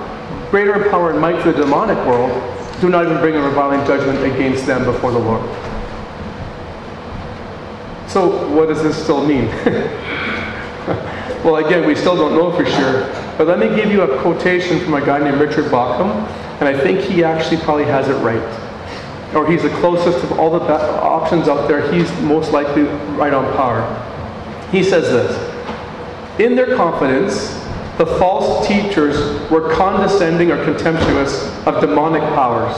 greater 0.51 0.83
in 0.83 0.91
power 0.91 1.11
and 1.11 1.21
might 1.21 1.43
to 1.43 1.53
the 1.53 1.59
demonic 1.59 1.99
world, 2.07 2.31
do 2.81 2.89
not 2.89 3.05
even 3.05 3.19
bring 3.19 3.35
a 3.35 3.43
reviling 3.43 3.85
judgment 3.87 4.19
against 4.25 4.67
them 4.67 4.85
before 4.85 5.13
the 5.13 5.19
Lord. 5.19 5.43
So, 8.09 8.49
what 8.55 8.69
does 8.69 8.83
this 8.83 9.01
still 9.03 9.27
mean? 9.27 9.49
Well, 11.45 11.65
again, 11.65 11.87
we 11.87 11.95
still 11.95 12.17
don't 12.17 12.35
know 12.35 12.51
for 12.51 12.67
sure. 12.67 13.03
But 13.39 13.47
let 13.47 13.61
me 13.61 13.69
give 13.77 13.93
you 13.93 14.03
a 14.03 14.21
quotation 14.21 14.81
from 14.81 14.95
a 14.95 15.01
guy 15.01 15.21
named 15.21 15.41
Richard 15.41 15.67
Bauckham, 15.67 16.11
and 16.61 16.69
I 16.69 16.77
think 16.77 17.01
he 17.01 17.23
actually 17.23 17.59
probably 17.59 17.85
has 17.85 18.09
it 18.09 18.15
right. 18.15 18.68
Or 19.35 19.51
he's 19.51 19.63
the 19.63 19.71
closest 19.81 20.25
of 20.25 20.39
all 20.39 20.51
the 20.51 20.61
options 20.61 21.49
out 21.49 21.69
there, 21.69 21.93
he's 21.93 22.11
most 22.21 22.53
likely 22.53 22.83
right 23.17 23.33
on 23.33 23.45
par. 23.55 24.05
He 24.73 24.83
says 24.83 25.05
this 25.05 26.41
In 26.41 26.55
their 26.55 26.77
confidence, 26.77 27.55
the 27.99 28.07
false 28.07 28.67
teachers 28.67 29.51
were 29.51 29.75
condescending 29.75 30.51
or 30.51 30.65
contemptuous 30.65 31.49
of 31.67 31.81
demonic 31.81 32.23
powers. 32.35 32.77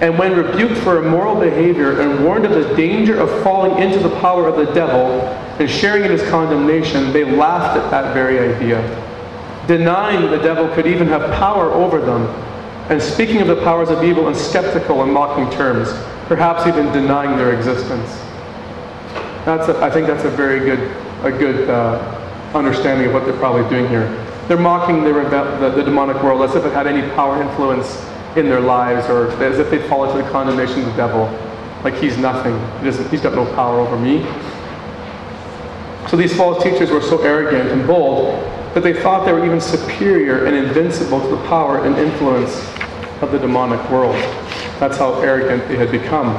And 0.00 0.18
when 0.18 0.36
rebuked 0.36 0.78
for 0.78 1.04
immoral 1.04 1.38
behavior 1.38 2.00
and 2.00 2.24
warned 2.24 2.46
of 2.46 2.52
the 2.52 2.74
danger 2.74 3.18
of 3.18 3.42
falling 3.42 3.82
into 3.82 3.98
the 3.98 4.14
power 4.20 4.48
of 4.48 4.56
the 4.56 4.72
devil 4.72 5.20
and 5.58 5.68
sharing 5.68 6.04
in 6.04 6.10
his 6.10 6.22
condemnation, 6.30 7.12
they 7.12 7.24
laughed 7.24 7.78
at 7.78 7.90
that 7.90 8.14
very 8.14 8.38
idea, 8.38 8.80
denying 9.66 10.30
the 10.30 10.38
devil 10.38 10.68
could 10.74 10.86
even 10.86 11.06
have 11.06 11.30
power 11.32 11.70
over 11.70 12.00
them, 12.00 12.26
and 12.90 13.00
speaking 13.00 13.40
of 13.40 13.46
the 13.46 13.62
powers 13.62 13.88
of 13.88 14.02
evil 14.02 14.26
in 14.26 14.34
skeptical 14.34 15.04
and 15.04 15.12
mocking 15.12 15.48
terms, 15.56 15.90
perhaps 16.26 16.66
even 16.66 16.92
denying 16.92 17.38
their 17.38 17.56
existence. 17.56 18.10
That's 19.44 19.68
a, 19.68 19.80
I 19.80 19.88
think 19.88 20.08
that's 20.08 20.24
a 20.24 20.30
very 20.30 20.58
good, 20.58 20.80
a 21.24 21.30
good 21.30 21.70
uh, 21.70 21.98
understanding 22.52 23.06
of 23.06 23.14
what 23.14 23.24
they're 23.26 23.38
probably 23.38 23.68
doing 23.70 23.88
here. 23.88 24.08
They're 24.48 24.58
mocking 24.58 25.04
the, 25.04 25.12
the, 25.12 25.70
the 25.70 25.84
demonic 25.84 26.20
world 26.20 26.42
as 26.42 26.56
if 26.56 26.64
it 26.64 26.72
had 26.72 26.88
any 26.88 27.08
power 27.14 27.40
influence 27.40 28.04
in 28.34 28.46
their 28.46 28.60
lives 28.60 29.08
or 29.08 29.30
as 29.40 29.60
if 29.60 29.70
they'd 29.70 29.88
fall 29.88 30.10
into 30.10 30.20
the 30.20 30.28
condemnation 30.32 30.80
of 30.80 30.86
the 30.86 30.96
devil. 30.96 31.26
Like 31.84 31.94
he's 31.94 32.18
nothing. 32.18 32.58
He 32.84 32.90
he's 33.08 33.20
got 33.20 33.34
no 33.34 33.46
power 33.54 33.78
over 33.78 33.96
me. 33.96 34.24
So 36.08 36.16
these 36.16 36.36
false 36.36 36.60
teachers 36.60 36.90
were 36.90 37.00
so 37.00 37.22
arrogant 37.22 37.70
and 37.70 37.86
bold 37.86 38.34
that 38.74 38.82
they 38.82 38.94
thought 38.94 39.26
they 39.26 39.32
were 39.32 39.44
even 39.44 39.60
superior 39.60 40.46
and 40.46 40.56
invincible 40.56 41.20
to 41.20 41.28
the 41.28 41.46
power 41.46 41.84
and 41.84 41.96
influence 41.96 42.79
of 43.20 43.32
the 43.32 43.38
demonic 43.38 43.80
world. 43.90 44.14
That's 44.78 44.96
how 44.96 45.20
arrogant 45.20 45.68
they 45.68 45.76
had 45.76 45.90
become. 45.90 46.34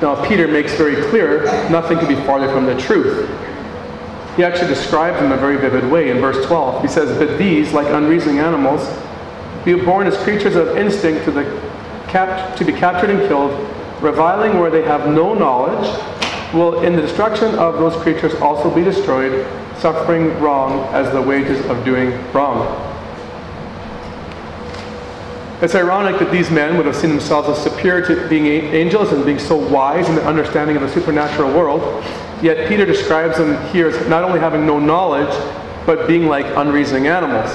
Now, 0.00 0.24
Peter 0.26 0.46
makes 0.46 0.74
very 0.74 1.02
clear 1.10 1.44
nothing 1.70 1.98
could 1.98 2.08
be 2.08 2.16
farther 2.16 2.48
from 2.48 2.66
the 2.66 2.78
truth 2.80 3.28
he 4.38 4.44
actually 4.44 4.68
describes 4.68 5.18
them 5.18 5.32
in 5.32 5.32
a 5.32 5.36
very 5.36 5.56
vivid 5.56 5.90
way 5.90 6.10
in 6.10 6.20
verse 6.20 6.46
12. 6.46 6.82
He 6.82 6.86
says, 6.86 7.18
But 7.18 7.38
these, 7.38 7.72
like 7.72 7.88
unreasoning 7.88 8.38
animals, 8.38 8.88
be 9.64 9.74
born 9.74 10.06
as 10.06 10.16
creatures 10.18 10.54
of 10.54 10.76
instinct 10.76 11.24
to, 11.24 11.32
the 11.32 11.42
cap- 12.06 12.56
to 12.56 12.64
be 12.64 12.72
captured 12.72 13.10
and 13.10 13.26
killed, 13.26 13.50
reviling 14.00 14.60
where 14.60 14.70
they 14.70 14.82
have 14.82 15.08
no 15.08 15.34
knowledge, 15.34 15.88
will 16.54 16.82
in 16.82 16.94
the 16.94 17.02
destruction 17.02 17.56
of 17.56 17.78
those 17.78 18.00
creatures 18.00 18.32
also 18.36 18.72
be 18.72 18.84
destroyed, 18.84 19.44
suffering 19.76 20.38
wrong 20.38 20.86
as 20.94 21.12
the 21.12 21.20
wages 21.20 21.58
of 21.66 21.84
doing 21.84 22.12
wrong. 22.32 22.87
It's 25.60 25.74
ironic 25.74 26.20
that 26.20 26.30
these 26.30 26.50
men 26.50 26.76
would 26.76 26.86
have 26.86 26.94
seen 26.94 27.10
themselves 27.10 27.48
as 27.48 27.62
superior 27.62 28.06
to 28.06 28.28
being 28.28 28.46
angels 28.46 29.12
and 29.12 29.24
being 29.24 29.38
so 29.38 29.56
wise 29.56 30.08
in 30.08 30.14
their 30.14 30.24
understanding 30.24 30.76
of 30.76 30.82
the 30.82 30.88
supernatural 30.88 31.52
world, 31.52 32.04
Yet 32.42 32.68
Peter 32.68 32.86
describes 32.86 33.36
them 33.38 33.60
here 33.72 33.88
as 33.88 34.08
not 34.08 34.22
only 34.22 34.38
having 34.38 34.64
no 34.64 34.78
knowledge, 34.78 35.34
but 35.86 36.06
being 36.06 36.26
like 36.26 36.46
unreasoning 36.56 37.08
animals. 37.08 37.50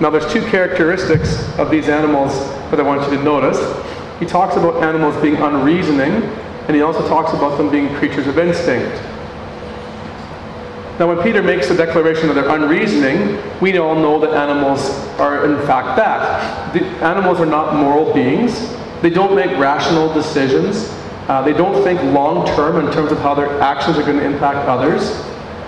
Now, 0.00 0.10
there's 0.10 0.30
two 0.32 0.42
characteristics 0.46 1.48
of 1.58 1.70
these 1.70 1.88
animals 1.88 2.32
that 2.70 2.78
I 2.78 2.82
want 2.82 3.10
you 3.10 3.16
to 3.16 3.24
notice. 3.24 3.58
He 4.20 4.26
talks 4.26 4.56
about 4.56 4.84
animals 4.84 5.20
being 5.20 5.36
unreasoning, 5.36 6.22
and 6.68 6.76
he 6.76 6.82
also 6.82 7.06
talks 7.08 7.32
about 7.32 7.58
them 7.58 7.70
being 7.70 7.92
creatures 7.96 8.28
of 8.28 8.38
instinct. 8.38 9.02
Now, 10.98 11.08
when 11.08 11.22
Peter 11.22 11.42
makes 11.42 11.68
the 11.68 11.74
declaration 11.74 12.28
that 12.28 12.34
they're 12.34 12.54
unreasoning, 12.54 13.42
we 13.60 13.76
all 13.78 13.96
know 13.96 14.20
that 14.20 14.30
animals 14.30 14.90
are, 15.18 15.44
in 15.44 15.66
fact, 15.66 15.96
that. 15.96 16.72
The 16.72 16.84
animals 17.04 17.40
are 17.40 17.46
not 17.46 17.74
moral 17.74 18.12
beings, 18.14 18.72
they 19.02 19.10
don't 19.10 19.34
make 19.34 19.50
rational 19.58 20.12
decisions. 20.14 20.90
Uh, 21.28 21.40
they 21.40 21.54
don't 21.54 21.82
think 21.82 22.02
long 22.14 22.46
term 22.48 22.84
in 22.84 22.92
terms 22.92 23.10
of 23.10 23.18
how 23.18 23.34
their 23.34 23.60
actions 23.60 23.96
are 23.96 24.02
going 24.02 24.18
to 24.18 24.24
impact 24.24 24.68
others. 24.68 25.22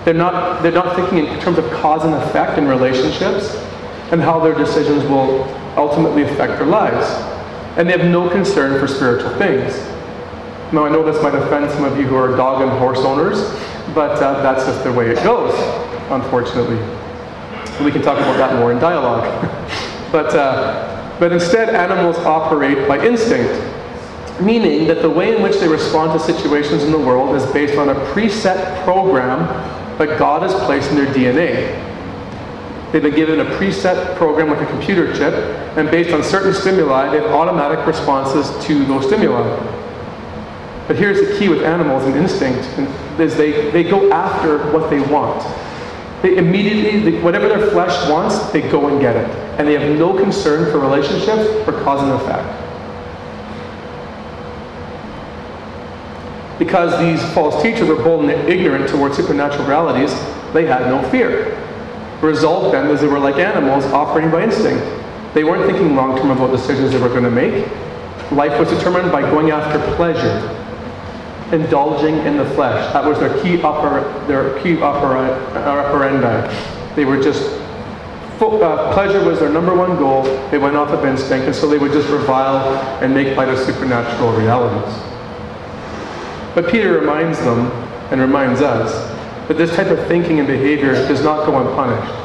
They're 0.05 0.13
not, 0.13 0.61
they're 0.61 0.71
not 0.71 0.95
thinking 0.95 1.25
in 1.25 1.39
terms 1.39 1.57
of 1.57 1.69
cause 1.71 2.05
and 2.05 2.13
effect 2.13 2.57
in 2.57 2.67
relationships 2.67 3.55
and 4.11 4.21
how 4.21 4.39
their 4.39 4.53
decisions 4.53 5.03
will 5.03 5.43
ultimately 5.75 6.23
affect 6.23 6.59
their 6.59 6.67
lives. 6.67 7.05
And 7.77 7.89
they 7.89 7.97
have 7.97 8.09
no 8.09 8.29
concern 8.29 8.79
for 8.79 8.87
spiritual 8.87 9.31
things. 9.37 9.73
Now, 10.73 10.85
I 10.85 10.89
know 10.89 11.03
this 11.03 11.21
might 11.23 11.35
offend 11.35 11.71
some 11.71 11.85
of 11.85 11.97
you 11.97 12.05
who 12.05 12.15
are 12.15 12.35
dog 12.35 12.61
and 12.61 12.71
horse 12.71 12.99
owners, 12.99 13.39
but 13.95 14.21
uh, 14.21 14.41
that's 14.43 14.65
just 14.65 14.83
the 14.83 14.91
way 14.91 15.09
it 15.09 15.23
goes, 15.23 15.53
unfortunately. 16.11 16.77
We 17.83 17.91
can 17.91 18.01
talk 18.01 18.17
about 18.17 18.37
that 18.37 18.59
more 18.59 18.71
in 18.71 18.79
dialogue. 18.79 19.23
but, 20.11 20.35
uh, 20.35 21.15
but 21.19 21.31
instead, 21.31 21.73
animals 21.73 22.17
operate 22.17 22.87
by 22.87 23.05
instinct 23.05 23.75
meaning 24.39 24.87
that 24.87 25.01
the 25.01 25.09
way 25.09 25.35
in 25.35 25.41
which 25.41 25.57
they 25.57 25.67
respond 25.67 26.11
to 26.13 26.19
situations 26.19 26.83
in 26.83 26.91
the 26.91 26.97
world 26.97 27.35
is 27.35 27.45
based 27.51 27.77
on 27.77 27.89
a 27.89 27.95
preset 28.11 28.83
program 28.83 29.39
that 29.97 30.19
God 30.19 30.43
has 30.43 30.53
placed 30.65 30.91
in 30.91 30.97
their 30.97 31.11
DNA. 31.13 31.83
They've 32.91 33.01
been 33.01 33.15
given 33.15 33.39
a 33.39 33.45
preset 33.45 34.15
program 34.15 34.49
like 34.49 34.61
a 34.61 34.65
computer 34.67 35.11
chip, 35.13 35.33
and 35.77 35.89
based 35.89 36.11
on 36.11 36.23
certain 36.23 36.53
stimuli, 36.53 37.09
they 37.09 37.17
have 37.17 37.31
automatic 37.31 37.85
responses 37.85 38.65
to 38.65 38.85
those 38.85 39.07
stimuli. 39.07 39.76
But 40.87 40.95
here's 40.95 41.19
the 41.19 41.37
key 41.37 41.49
with 41.49 41.63
animals 41.63 42.05
and 42.05 42.15
instinct 42.15 42.65
is 43.19 43.35
they, 43.35 43.71
they 43.71 43.83
go 43.83 44.09
after 44.11 44.71
what 44.71 44.89
they 44.89 45.01
want. 45.01 45.43
They 46.21 46.37
immediately, 46.37 47.11
they, 47.11 47.21
whatever 47.21 47.49
their 47.49 47.69
flesh 47.71 48.09
wants, 48.09 48.51
they 48.51 48.61
go 48.61 48.87
and 48.87 48.99
get 48.99 49.15
it. 49.15 49.29
And 49.59 49.67
they 49.67 49.73
have 49.73 49.97
no 49.97 50.17
concern 50.17 50.71
for 50.71 50.79
relationships 50.79 51.67
or 51.67 51.73
cause 51.83 52.01
and 52.01 52.11
effect. 52.13 52.63
Because 56.57 56.97
these 56.99 57.21
false 57.33 57.61
teachers 57.61 57.87
were 57.87 58.01
bold 58.01 58.29
and 58.29 58.49
ignorant 58.49 58.89
towards 58.89 59.17
supernatural 59.17 59.67
realities, 59.67 60.11
they 60.53 60.65
had 60.65 60.87
no 60.87 61.07
fear. 61.09 61.55
The 62.21 62.27
result 62.27 62.71
then 62.71 62.89
is 62.89 63.01
they 63.01 63.07
were 63.07 63.19
like 63.19 63.35
animals 63.35 63.85
operating 63.85 64.31
by 64.31 64.43
instinct. 64.43 64.83
They 65.35 65.43
weren't 65.43 65.69
thinking 65.69 65.95
long 65.95 66.17
term 66.17 66.31
about 66.31 66.51
decisions 66.51 66.93
they 66.93 66.99
were 66.99 67.09
going 67.09 67.23
to 67.23 67.29
make. 67.29 67.67
Life 68.31 68.59
was 68.59 68.69
determined 68.69 69.11
by 69.11 69.21
going 69.21 69.51
after 69.51 69.79
pleasure, 69.95 70.66
indulging 71.51 72.17
in 72.25 72.37
the 72.37 72.45
flesh. 72.51 72.91
That 72.93 73.05
was 73.05 73.19
their 73.19 73.41
key 73.41 73.57
oper- 73.57 74.27
their 74.27 74.59
key 74.61 74.81
upper 74.81 75.15
operandi. 75.57 76.47
They 76.95 77.05
were 77.05 77.21
just 77.21 77.61
uh, 78.39 78.93
pleasure 78.93 79.23
was 79.23 79.39
their 79.39 79.49
number 79.49 79.75
one 79.75 79.97
goal. 79.97 80.23
They 80.51 80.57
went 80.57 80.75
off 80.75 80.89
of 80.89 81.03
instinct, 81.05 81.47
and 81.47 81.55
so 81.55 81.67
they 81.67 81.77
would 81.77 81.91
just 81.91 82.09
revile 82.09 82.75
and 83.01 83.13
make 83.13 83.35
light 83.35 83.49
of 83.49 83.57
supernatural 83.57 84.31
realities. 84.33 84.93
But 86.53 86.69
Peter 86.69 86.99
reminds 86.99 87.39
them 87.39 87.71
and 88.11 88.21
reminds 88.21 88.61
us 88.61 88.91
that 89.47 89.57
this 89.57 89.75
type 89.75 89.87
of 89.87 90.05
thinking 90.07 90.39
and 90.39 90.47
behavior 90.47 90.93
does 90.93 91.23
not 91.23 91.45
go 91.45 91.57
unpunished. 91.57 92.23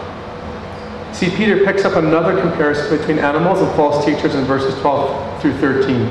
See, 1.16 1.30
Peter 1.30 1.64
picks 1.64 1.84
up 1.84 1.96
another 1.96 2.40
comparison 2.40 2.98
between 2.98 3.18
animals 3.18 3.60
and 3.60 3.70
false 3.76 4.04
teachers 4.04 4.34
in 4.34 4.44
verses 4.44 4.74
12 4.80 5.42
through 5.42 5.54
13. 5.58 6.06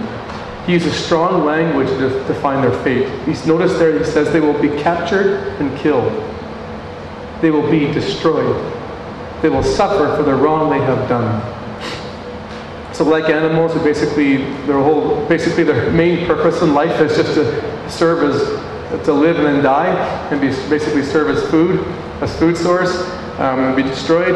He 0.65 0.73
uses 0.73 0.93
strong 0.93 1.43
language 1.45 1.87
to 1.87 2.09
define 2.27 2.61
their 2.61 2.83
fate. 2.83 3.09
He's 3.25 3.45
noticed 3.47 3.79
there 3.79 3.97
he 3.97 4.05
says 4.05 4.31
they 4.31 4.39
will 4.39 4.59
be 4.61 4.69
captured 4.81 5.59
and 5.59 5.75
killed. 5.79 6.11
They 7.41 7.49
will 7.49 7.69
be 7.69 7.91
destroyed. 7.91 8.55
They 9.41 9.49
will 9.49 9.63
suffer 9.63 10.15
for 10.15 10.23
the 10.23 10.35
wrong 10.35 10.69
they 10.69 10.79
have 10.85 11.09
done. 11.09 11.41
So, 12.93 13.05
like 13.05 13.29
animals, 13.29 13.73
basically 13.83 14.37
their 14.67 14.79
whole, 14.79 15.25
basically 15.27 15.63
their 15.63 15.89
main 15.91 16.27
purpose 16.27 16.61
in 16.61 16.75
life 16.75 17.01
is 17.01 17.15
just 17.15 17.33
to 17.33 17.89
serve 17.89 18.23
as 18.23 19.05
to 19.05 19.13
live 19.13 19.37
and 19.37 19.45
then 19.47 19.63
die, 19.63 19.87
and 20.29 20.39
be 20.41 20.49
basically 20.69 21.01
serve 21.01 21.35
as 21.35 21.49
food, 21.49 21.83
as 22.21 22.37
food 22.37 22.57
source, 22.57 23.01
um, 23.39 23.59
and 23.59 23.75
be 23.75 23.81
destroyed, 23.81 24.35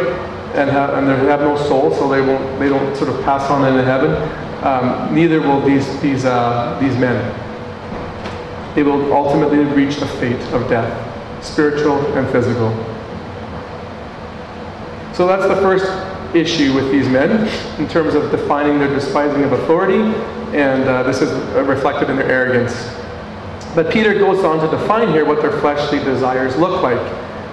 and 0.56 0.70
have 0.70 0.94
and 0.96 1.08
they 1.08 1.16
have 1.28 1.42
no 1.42 1.58
soul, 1.68 1.94
so 1.94 2.10
they 2.10 2.22
won't, 2.22 2.60
they 2.60 2.70
don't 2.70 2.96
sort 2.96 3.10
of 3.10 3.22
pass 3.24 3.52
on 3.52 3.68
into 3.68 3.84
heaven. 3.84 4.12
Um, 4.66 5.14
neither 5.14 5.42
will 5.42 5.62
these 5.62 5.86
these 6.02 6.26
uh, 6.26 6.76
these 6.82 6.98
men. 6.98 7.16
They 8.74 8.82
will 8.82 9.14
ultimately 9.14 9.60
reach 9.60 9.98
a 9.98 10.08
fate 10.08 10.42
of 10.54 10.68
death, 10.68 11.46
spiritual 11.46 12.04
and 12.18 12.28
physical. 12.32 12.72
So 15.14 15.28
that's 15.28 15.48
the 15.48 15.56
first 15.62 15.86
issue 16.36 16.74
with 16.74 16.92
these 16.92 17.08
men 17.08 17.48
in 17.80 17.88
terms 17.88 18.16
of 18.16 18.32
defining 18.32 18.80
their 18.80 18.90
despising 18.90 19.44
of 19.44 19.54
authority, 19.54 20.02
and 20.58 20.84
uh, 20.84 21.04
this 21.04 21.22
is 21.22 21.32
reflected 21.68 22.10
in 22.10 22.18
their 22.18 22.30
arrogance. 22.30 22.92
But 23.76 23.92
Peter 23.92 24.14
goes 24.14 24.44
on 24.44 24.60
to 24.60 24.78
define 24.78 25.10
here 25.10 25.26
what 25.26 25.42
their 25.42 25.60
fleshly 25.60 26.00
desires 26.00 26.58
look 26.58 26.82
like 26.82 27.00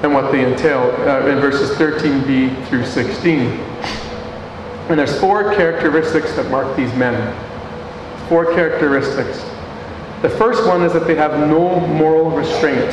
and 0.02 0.14
what 0.14 0.33
they 0.33 0.50
entail 0.50 0.81
uh, 1.07 1.26
in 1.26 1.38
verses 1.40 1.76
13b 1.76 2.66
through 2.69 2.87
16. 2.87 3.61
And 4.88 4.98
there's 4.98 5.18
four 5.18 5.54
characteristics 5.54 6.34
that 6.34 6.50
mark 6.50 6.76
these 6.76 6.92
men. 6.94 7.14
Four 8.28 8.52
characteristics. 8.54 9.42
The 10.22 10.30
first 10.30 10.66
one 10.66 10.82
is 10.82 10.92
that 10.92 11.06
they 11.06 11.14
have 11.14 11.38
no 11.48 11.80
moral 11.80 12.30
restraint. 12.30 12.90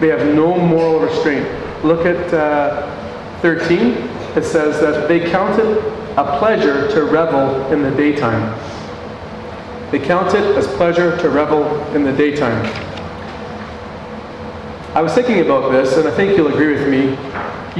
They 0.00 0.08
have 0.08 0.34
no 0.34 0.56
moral 0.56 1.00
restraint. 1.00 1.46
Look 1.84 2.06
at 2.06 2.32
uh, 2.32 3.40
13 3.40 4.16
it 4.36 4.44
says 4.44 4.80
that 4.80 5.08
they 5.08 5.30
counted 5.30 5.78
a 6.18 6.38
pleasure 6.38 6.90
to 6.90 7.04
revel 7.04 7.72
in 7.72 7.82
the 7.82 7.90
daytime. 7.90 8.54
They 9.90 9.98
count 9.98 10.34
it 10.34 10.44
as 10.56 10.66
pleasure 10.76 11.16
to 11.18 11.30
revel 11.30 11.82
in 11.94 12.04
the 12.04 12.12
daytime. 12.12 12.66
I 14.94 15.00
was 15.00 15.14
thinking 15.14 15.40
about 15.40 15.72
this, 15.72 15.96
and 15.96 16.06
I 16.06 16.10
think 16.10 16.36
you'll 16.36 16.52
agree 16.52 16.74
with 16.74 16.86
me. 16.88 17.16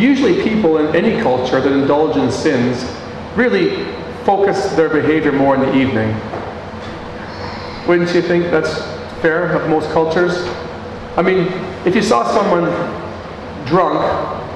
Usually, 0.01 0.43
people 0.43 0.79
in 0.79 0.97
any 0.97 1.21
culture 1.23 1.61
that 1.61 1.73
indulge 1.73 2.17
in 2.17 2.31
sins 2.31 2.85
really 3.37 3.85
focus 4.25 4.73
their 4.73 4.89
behavior 4.89 5.31
more 5.33 5.55
in 5.55 5.61
the 5.61 5.75
evening. 5.75 6.09
Wouldn't 7.87 8.13
you 8.15 8.23
think 8.23 8.45
that's 8.51 8.83
fair 9.21 9.53
of 9.55 9.69
most 9.71 9.91
cultures? 9.91 10.47
I 11.17 11.23
mean, 11.23 11.47
if 11.87 11.95
you 11.95 12.03
saw 12.03 12.27
someone 12.33 12.65
drunk, 13.67 14.01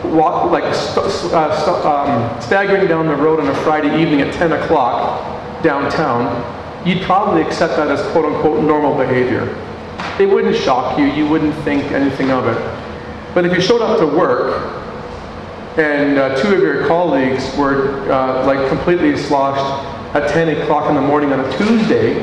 walk, 0.04 0.50
like 0.50 0.74
st- 0.74 1.06
uh, 1.32 1.56
st- 1.56 1.84
um, 1.84 2.40
staggering 2.40 2.88
down 2.88 3.06
the 3.06 3.14
road 3.14 3.38
on 3.40 3.46
a 3.48 3.54
Friday 3.56 4.00
evening 4.00 4.20
at 4.22 4.32
10 4.34 4.52
o'clock 4.52 5.62
downtown, 5.62 6.26
you'd 6.86 7.02
probably 7.02 7.42
accept 7.42 7.76
that 7.76 7.88
as 7.88 8.00
quote 8.12 8.24
unquote 8.24 8.64
normal 8.64 8.96
behavior. 8.96 9.44
It 10.18 10.26
wouldn't 10.26 10.56
shock 10.56 10.98
you, 10.98 11.04
you 11.06 11.28
wouldn't 11.28 11.54
think 11.64 11.84
anything 11.92 12.30
of 12.30 12.46
it. 12.46 13.34
But 13.34 13.44
if 13.44 13.52
you 13.54 13.60
showed 13.60 13.82
up 13.82 13.98
to 14.00 14.06
work 14.06 14.80
and 15.80 16.18
uh, 16.18 16.36
two 16.36 16.54
of 16.54 16.60
your 16.60 16.86
colleagues 16.86 17.56
were 17.56 18.10
uh, 18.12 18.44
like 18.44 18.68
completely 18.68 19.16
sloshed 19.16 19.86
at 20.14 20.30
10 20.30 20.60
o'clock 20.60 20.88
in 20.90 20.94
the 20.94 21.00
morning 21.00 21.32
on 21.32 21.40
a 21.40 21.56
Tuesday, 21.56 22.14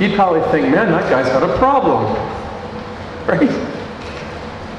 you'd 0.00 0.14
probably 0.14 0.40
think, 0.50 0.68
man, 0.74 0.90
that 0.90 1.10
guy's 1.10 1.28
got 1.28 1.42
a 1.42 1.58
problem. 1.58 2.32
Right? 3.26 3.50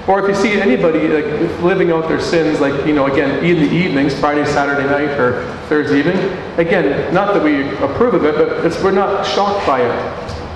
Or 0.07 0.21
if 0.21 0.29
you 0.29 0.41
see 0.41 0.53
anybody 0.53 1.09
like 1.09 1.61
living 1.61 1.91
out 1.91 2.07
their 2.07 2.21
sins, 2.21 2.61
like 2.61 2.87
you 2.87 2.93
know, 2.93 3.07
again, 3.07 3.43
in 3.43 3.57
the 3.57 3.69
evenings, 3.69 4.17
Friday, 4.17 4.45
Saturday 4.45 4.87
night, 4.87 5.19
or 5.19 5.43
Thursday 5.67 5.99
evening, 5.99 6.15
again, 6.55 7.13
not 7.13 7.33
that 7.33 7.43
we 7.43 7.67
approve 7.79 8.13
of 8.13 8.23
it, 8.23 8.37
but 8.37 8.81
we're 8.81 8.91
not 8.91 9.25
shocked 9.25 9.67
by 9.67 9.81
it. 9.81 10.46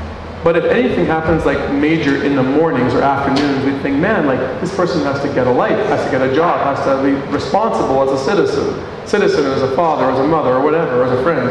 But 0.43 0.57
if 0.57 0.65
anything 0.65 1.05
happens 1.05 1.45
like 1.45 1.71
major 1.71 2.23
in 2.23 2.35
the 2.35 2.41
mornings 2.41 2.95
or 2.95 3.03
afternoons, 3.03 3.63
we 3.63 3.79
think, 3.83 3.97
man, 3.97 4.25
like 4.25 4.39
this 4.59 4.75
person 4.75 5.01
has 5.03 5.21
to 5.21 5.27
get 5.33 5.45
a 5.45 5.51
life, 5.51 5.77
has 5.87 6.03
to 6.05 6.11
get 6.11 6.27
a 6.27 6.33
job, 6.33 6.59
has 6.61 6.83
to 6.85 7.03
be 7.03 7.13
responsible 7.31 8.01
as 8.01 8.19
a 8.19 8.25
citizen, 8.25 8.83
citizen 9.07 9.45
as 9.45 9.61
a 9.61 9.75
father, 9.75 10.09
as 10.09 10.19
a 10.19 10.27
mother, 10.27 10.55
or 10.55 10.61
whatever, 10.63 11.03
as 11.03 11.11
a 11.11 11.21
friend. 11.21 11.49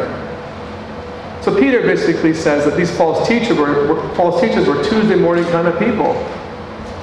So 1.44 1.56
Peter 1.58 1.82
basically 1.82 2.34
says 2.34 2.64
that 2.64 2.76
these 2.76 2.94
false 2.96 3.26
teachers 3.28 3.56
were, 3.56 3.94
were 3.94 4.14
false 4.14 4.40
teachers 4.40 4.66
were 4.66 4.82
Tuesday 4.82 5.14
morning 5.14 5.44
kind 5.44 5.68
of 5.68 5.78
people. 5.78 6.14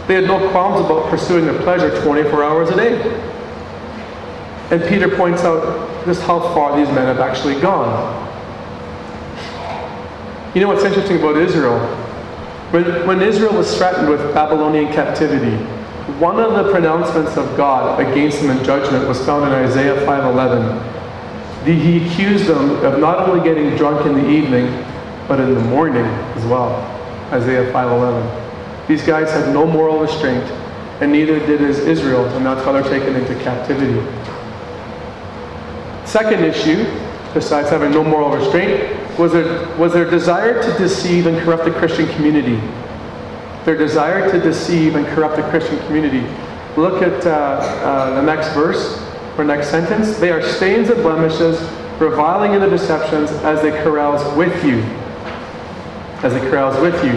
They 0.08 0.16
had 0.16 0.26
no 0.26 0.50
qualms 0.52 0.86
about 0.86 1.10
pursuing 1.10 1.46
their 1.46 1.60
pleasure 1.62 2.02
24 2.04 2.44
hours 2.44 2.70
a 2.70 2.76
day. 2.76 3.22
And 4.72 4.84
Peter 4.84 5.08
points 5.08 5.44
out 5.44 6.06
just 6.06 6.22
how 6.24 6.40
far 6.54 6.78
these 6.78 6.94
men 6.94 7.06
have 7.06 7.20
actually 7.20 7.60
gone. 7.62 8.27
You 10.54 10.62
know 10.62 10.70
what's 10.70 10.84
interesting 10.84 11.18
about 11.18 11.38
Israel? 11.38 11.80
When, 12.72 13.06
when 13.08 13.22
Israel 13.22 13.54
was 13.54 13.78
threatened 13.78 14.10
with 14.10 14.34
Babylonian 14.34 14.92
captivity, 14.92 15.56
one 16.20 16.40
of 16.40 16.54
the 16.54 16.72
pronouncements 16.72 17.38
of 17.38 17.56
God 17.58 18.00
against 18.00 18.42
them 18.42 18.58
in 18.58 18.64
judgment 18.64 19.08
was 19.08 19.24
found 19.26 19.46
in 19.46 19.52
Isaiah 19.52 19.96
5.11. 20.06 20.96
He 21.66 22.06
accused 22.06 22.46
them 22.46 22.84
of 22.86 23.00
not 23.00 23.28
only 23.28 23.44
getting 23.44 23.76
drunk 23.76 24.06
in 24.06 24.14
the 24.14 24.30
evening, 24.30 24.66
but 25.28 25.40
in 25.40 25.54
the 25.54 25.60
morning 25.60 26.06
as 26.06 26.46
well. 26.46 26.76
Isaiah 27.32 27.72
5.11. 27.74 28.88
These 28.88 29.04
guys 29.04 29.30
had 29.30 29.54
no 29.54 29.68
moral 29.68 30.00
restraint, 30.00 30.46
and 31.02 31.12
neither 31.12 31.40
did 31.46 31.60
Israel, 31.62 32.26
and 32.26 32.46
that's 32.46 32.66
why 32.66 32.72
they're 32.72 32.84
taken 32.84 33.16
into 33.16 33.36
captivity. 33.44 34.00
Second 36.06 36.46
issue, 36.46 36.86
besides 37.34 37.70
having 37.70 37.92
no 37.92 38.02
moral 38.02 38.30
restraint, 38.30 38.97
was 39.18 39.34
their, 39.34 39.76
was 39.78 39.94
their 39.94 40.10
desire 40.10 40.62
to 40.62 40.78
deceive 40.78 41.28
and 41.28 41.38
corrupt 41.40 41.66
the 41.66 41.72
Christian 41.72 42.08
community. 42.16 42.62
Their 43.66 43.78
desire 43.78 44.32
to 44.32 44.40
deceive 44.40 44.96
and 44.96 45.06
corrupt 45.08 45.38
the 45.38 45.44
Christian 45.44 45.78
community. 45.88 46.22
Look 46.78 47.02
at 47.02 47.26
uh, 47.26 47.30
uh, 47.30 48.16
the 48.16 48.22
next 48.22 48.54
verse 48.54 49.04
or 49.38 49.44
next 49.44 49.70
sentence. 49.70 50.18
They 50.18 50.32
are 50.32 50.42
stains 50.42 50.90
and 50.90 51.02
blemishes, 51.02 51.60
reviling 52.00 52.54
in 52.54 52.62
the 52.62 52.70
deceptions 52.70 53.32
as 53.44 53.62
they 53.62 53.72
carouse 53.72 54.24
with 54.38 54.64
you. 54.64 54.82
As 56.24 56.34
they 56.34 56.40
carouse 56.40 56.80
with 56.82 57.04
you. 57.04 57.14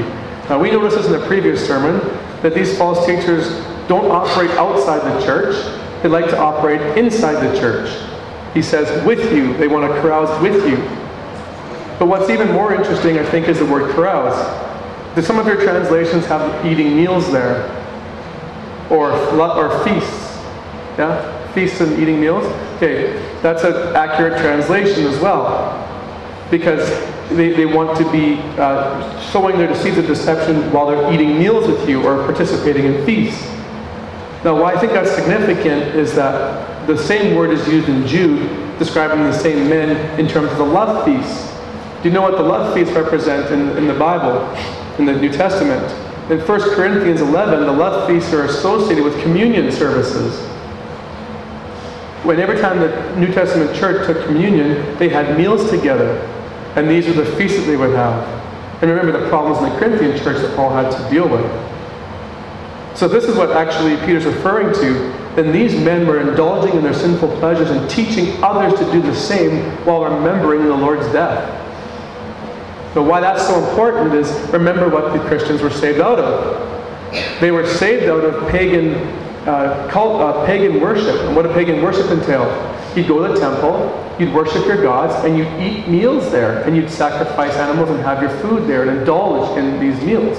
Now, 0.48 0.60
we 0.60 0.70
noticed 0.70 0.96
this 0.96 1.06
in 1.06 1.12
the 1.12 1.26
previous 1.26 1.64
sermon 1.64 2.00
that 2.42 2.54
these 2.54 2.76
false 2.76 3.06
teachers 3.06 3.48
don't 3.86 4.10
operate 4.10 4.50
outside 4.52 5.00
the 5.00 5.24
church, 5.24 5.54
they 6.02 6.08
like 6.08 6.26
to 6.26 6.38
operate 6.38 6.80
inside 6.96 7.34
the 7.46 7.58
church. 7.58 7.90
He 8.54 8.62
says, 8.62 9.04
with 9.06 9.32
you. 9.32 9.56
They 9.58 9.68
want 9.68 9.92
to 9.92 10.00
carouse 10.00 10.40
with 10.42 10.66
you. 10.66 10.76
But 12.00 12.06
what's 12.06 12.30
even 12.30 12.50
more 12.52 12.72
interesting, 12.72 13.18
I 13.18 13.24
think, 13.26 13.46
is 13.46 13.58
the 13.58 13.66
word 13.66 13.94
carouse. 13.94 14.34
Do 15.14 15.20
some 15.20 15.38
of 15.38 15.46
your 15.46 15.60
translations 15.60 16.24
have 16.24 16.64
eating 16.64 16.96
meals 16.96 17.30
there? 17.30 17.68
Or, 18.88 19.12
or 19.12 19.84
feasts? 19.84 20.38
Yeah? 20.96 21.52
Feasts 21.52 21.82
and 21.82 22.00
eating 22.00 22.18
meals? 22.18 22.46
Okay, 22.76 23.12
that's 23.42 23.64
an 23.64 23.94
accurate 23.94 24.40
translation 24.40 25.04
as 25.04 25.20
well. 25.20 25.76
Because 26.50 26.88
they, 27.28 27.52
they 27.52 27.66
want 27.66 27.98
to 27.98 28.10
be 28.10 28.40
uh, 28.58 29.20
showing 29.30 29.58
their 29.58 29.68
deceits 29.68 29.98
of 29.98 30.06
deception 30.06 30.72
while 30.72 30.86
they're 30.86 31.12
eating 31.12 31.38
meals 31.38 31.68
with 31.68 31.86
you 31.86 32.02
or 32.02 32.24
participating 32.24 32.86
in 32.86 33.04
feasts. 33.04 33.46
Now, 34.42 34.58
why 34.58 34.72
I 34.72 34.78
think 34.78 34.94
that's 34.94 35.14
significant 35.14 35.94
is 35.94 36.14
that 36.14 36.86
the 36.86 36.96
same 36.96 37.36
word 37.36 37.50
is 37.50 37.68
used 37.68 37.90
in 37.90 38.06
Jude, 38.06 38.78
describing 38.78 39.22
the 39.24 39.38
same 39.38 39.68
men 39.68 40.18
in 40.18 40.26
terms 40.26 40.50
of 40.50 40.56
the 40.56 40.64
love 40.64 41.04
feasts. 41.04 41.59
Do 42.02 42.08
you 42.08 42.14
know 42.14 42.22
what 42.22 42.38
the 42.38 42.42
love 42.42 42.72
feasts 42.72 42.94
represent 42.94 43.52
in, 43.52 43.76
in 43.76 43.86
the 43.86 43.92
Bible, 43.92 44.40
in 44.98 45.04
the 45.04 45.12
New 45.12 45.30
Testament? 45.30 45.84
In 46.30 46.40
1 46.40 46.60
Corinthians 46.74 47.20
11, 47.20 47.66
the 47.66 47.72
love 47.72 48.08
feasts 48.08 48.32
are 48.32 48.44
associated 48.46 49.04
with 49.04 49.20
communion 49.20 49.70
services. 49.70 50.40
When 52.24 52.40
every 52.40 52.58
time 52.58 52.78
the 52.78 53.16
New 53.16 53.30
Testament 53.34 53.76
church 53.76 54.06
took 54.06 54.24
communion, 54.24 54.96
they 54.96 55.10
had 55.10 55.36
meals 55.36 55.68
together. 55.68 56.16
And 56.74 56.88
these 56.88 57.06
were 57.06 57.12
the 57.12 57.26
feasts 57.36 57.58
that 57.58 57.64
they 57.64 57.76
would 57.76 57.94
have. 57.94 58.22
And 58.80 58.90
remember 58.90 59.20
the 59.20 59.28
problems 59.28 59.58
in 59.58 59.64
the 59.64 59.78
Corinthian 59.78 60.18
church 60.24 60.40
that 60.40 60.56
Paul 60.56 60.70
had 60.70 60.90
to 60.90 61.10
deal 61.10 61.28
with. 61.28 61.44
So 62.96 63.08
this 63.08 63.24
is 63.24 63.36
what 63.36 63.50
actually 63.50 63.96
Peter's 64.06 64.24
referring 64.24 64.72
to. 64.76 64.92
Then 65.36 65.52
these 65.52 65.74
men 65.74 66.06
were 66.06 66.20
indulging 66.20 66.76
in 66.76 66.82
their 66.82 66.94
sinful 66.94 67.28
pleasures 67.36 67.68
and 67.68 67.90
teaching 67.90 68.42
others 68.42 68.78
to 68.78 68.90
do 68.90 69.02
the 69.02 69.14
same 69.14 69.64
while 69.84 70.02
remembering 70.04 70.64
the 70.64 70.74
Lord's 70.74 71.06
death. 71.12 71.59
But 72.94 73.05
why 73.05 73.20
that's 73.20 73.46
so 73.46 73.68
important 73.68 74.14
is 74.14 74.31
remember 74.50 74.88
what 74.88 75.12
the 75.12 75.20
Christians 75.20 75.62
were 75.62 75.70
saved 75.70 76.00
out 76.00 76.18
of. 76.18 77.40
They 77.40 77.50
were 77.50 77.66
saved 77.66 78.05
out 78.05 78.24
of 78.24 78.50
pagan 78.50 78.94
uh, 79.46 79.88
cult, 79.90 80.20
uh, 80.20 80.44
pagan 80.44 80.81
worship. 80.81 81.20
And 81.22 81.35
what 81.35 81.42
did 81.42 81.53
pagan 81.53 81.83
worship 81.83 82.11
entail? 82.11 82.46
You'd 82.96 83.07
go 83.07 83.26
to 83.26 83.33
the 83.33 83.38
temple, 83.38 84.16
you'd 84.18 84.35
worship 84.35 84.66
your 84.66 84.83
gods, 84.83 85.14
and 85.24 85.38
you'd 85.38 85.48
eat 85.61 85.88
meals 85.88 86.31
there, 86.33 86.62
and 86.64 86.76
you'd 86.76 86.90
sacrifice 86.90 87.55
animals 87.55 87.90
and 87.90 88.00
have 88.00 88.20
your 88.20 88.31
food 88.40 88.68
there 88.68 88.88
and 88.88 88.98
indulge 88.98 89.57
in 89.57 89.79
these 89.79 90.03
meals. 90.05 90.38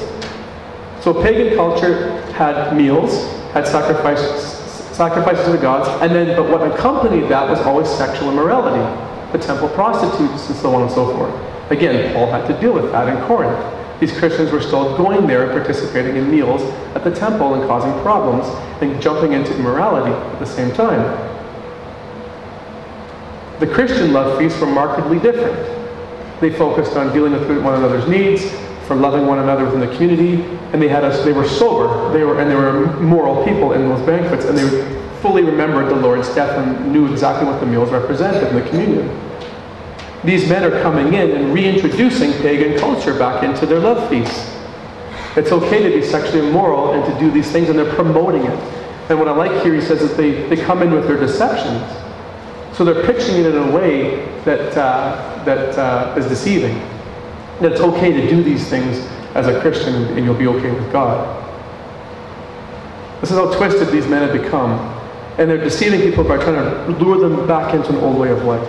So 1.02 1.14
pagan 1.14 1.56
culture 1.56 2.22
had 2.34 2.76
meals, 2.76 3.26
had 3.54 3.66
sacrifices, 3.66 4.60
sacrifices 4.96 5.46
to 5.46 5.52
the 5.52 5.58
gods, 5.58 5.88
and 6.02 6.14
then 6.14 6.36
but 6.36 6.50
what 6.50 6.70
accompanied 6.70 7.30
that 7.30 7.50
was 7.50 7.60
always 7.62 7.90
sexual 7.90 8.30
immorality, 8.30 8.84
the 9.32 9.40
temple 9.40 9.70
prostitutes, 9.70 10.50
and 10.50 10.58
so 10.58 10.76
on 10.76 10.84
and 10.84 10.92
so 10.92 11.16
forth. 11.16 11.51
Again, 11.72 12.14
Paul 12.14 12.28
had 12.28 12.46
to 12.48 12.60
deal 12.60 12.74
with 12.74 12.92
that 12.92 13.08
in 13.08 13.18
Corinth. 13.28 13.58
These 14.02 14.18
Christians 14.18 14.52
were 14.52 14.62
still 14.62 14.98
going 14.98 15.26
there 15.26 15.44
and 15.44 15.52
participating 15.52 16.18
in 16.18 16.30
meals 16.30 16.62
at 16.96 17.04
the 17.04 17.12
temple 17.12 17.54
and 17.56 17.68
causing 17.68 17.92
problems 18.02 18.46
and 18.82 19.02
jumping 19.02 19.34
into 19.34 19.56
immorality 19.58 20.12
at 20.12 20.40
the 20.40 20.46
same 20.46 20.72
time. 20.74 21.02
The 23.60 23.68
Christian 23.68 24.12
love 24.12 24.38
feasts 24.38 24.60
were 24.60 24.68
markedly 24.68 25.20
different. 25.20 25.56
They 26.42 26.52
focused 26.52 26.98
on 26.98 27.14
dealing 27.14 27.32
with 27.32 27.48
one 27.64 27.76
another's 27.76 28.08
needs, 28.08 28.52
for 28.92 28.96
loving 28.96 29.26
one 29.26 29.40
another 29.40 29.64
within 29.64 29.80
the 29.80 29.96
community, 29.96 30.44
and 30.74 30.82
they 30.82 30.90
had 30.90 31.06
us. 31.06 31.24
They 31.24 31.32
were 31.32 31.48
sober. 31.48 32.12
They 32.12 32.26
were 32.26 32.42
and 32.42 32.52
they 32.52 32.56
were 32.56 33.00
moral 33.00 33.46
people 33.46 33.72
in 33.72 33.88
those 33.88 34.06
banquets, 34.06 34.44
and 34.44 34.58
they 34.58 34.68
fully 35.22 35.44
remembered 35.44 35.88
the 35.88 35.96
Lord's 35.96 36.28
death 36.36 36.58
and 36.58 36.92
knew 36.92 37.10
exactly 37.10 37.48
what 37.48 37.62
the 37.62 37.66
meals 37.66 37.92
represented 37.92 38.44
in 38.50 38.56
the 38.56 38.68
communion. 38.70 39.31
These 40.24 40.48
men 40.48 40.64
are 40.64 40.82
coming 40.84 41.14
in 41.14 41.32
and 41.32 41.54
reintroducing 41.54 42.32
pagan 42.34 42.80
culture 42.80 43.18
back 43.18 43.44
into 43.44 43.66
their 43.66 43.80
love 43.80 44.08
feasts. 44.10 44.56
It's 45.36 45.52
okay 45.52 45.82
to 45.82 45.90
be 45.90 46.06
sexually 46.06 46.48
immoral 46.48 46.94
and 46.94 47.12
to 47.12 47.20
do 47.20 47.32
these 47.32 47.52
things, 47.52 47.70
and 47.70 47.80
they're 47.80 47.94
promoting 47.96 48.44
it. 48.44 48.60
And 49.10 49.18
what 49.18 49.28
I 49.28 49.32
like 49.32 49.64
here, 49.64 49.74
he 49.74 49.82
says 49.82 50.02
is 50.02 50.16
they, 50.16 50.48
they 50.48 50.56
come 50.56 50.82
in 50.82 50.92
with 50.92 51.08
their 51.08 51.18
deceptions. 51.18 51.82
So 52.74 52.86
they're 52.86 53.04
pitching 53.06 53.38
it 53.38 53.48
in 53.48 53.58
a 53.58 53.72
way 53.72 54.26
that, 54.46 54.78
uh, 54.78 55.44
that 55.46 55.78
uh, 55.78 56.16
is 56.18 56.28
deceiving. 56.28 56.78
That 57.60 57.74
it's 57.74 57.82
okay 57.82 58.12
to 58.12 58.30
do 58.30 58.44
these 58.44 58.68
things 58.68 59.00
as 59.36 59.48
a 59.48 59.60
Christian 59.62 59.94
and 59.94 60.26
you'll 60.26 60.36
be 60.36 60.48
okay 60.48 60.72
with 60.72 60.92
God. 60.92 61.38
This 63.22 63.32
is 63.32 63.38
how 63.38 63.54
twisted 63.54 63.90
these 63.90 64.08
men 64.08 64.28
have 64.28 64.42
become. 64.42 64.72
And 65.38 65.50
they're 65.50 65.58
deceiving 65.58 66.02
people 66.02 66.24
by 66.24 66.38
trying 66.38 66.56
to 66.56 67.04
lure 67.04 67.20
them 67.20 67.48
back 67.48 67.74
into 67.74 67.90
an 67.90 67.98
old 67.98 68.18
way 68.18 68.32
of 68.32 68.44
life. 68.44 68.68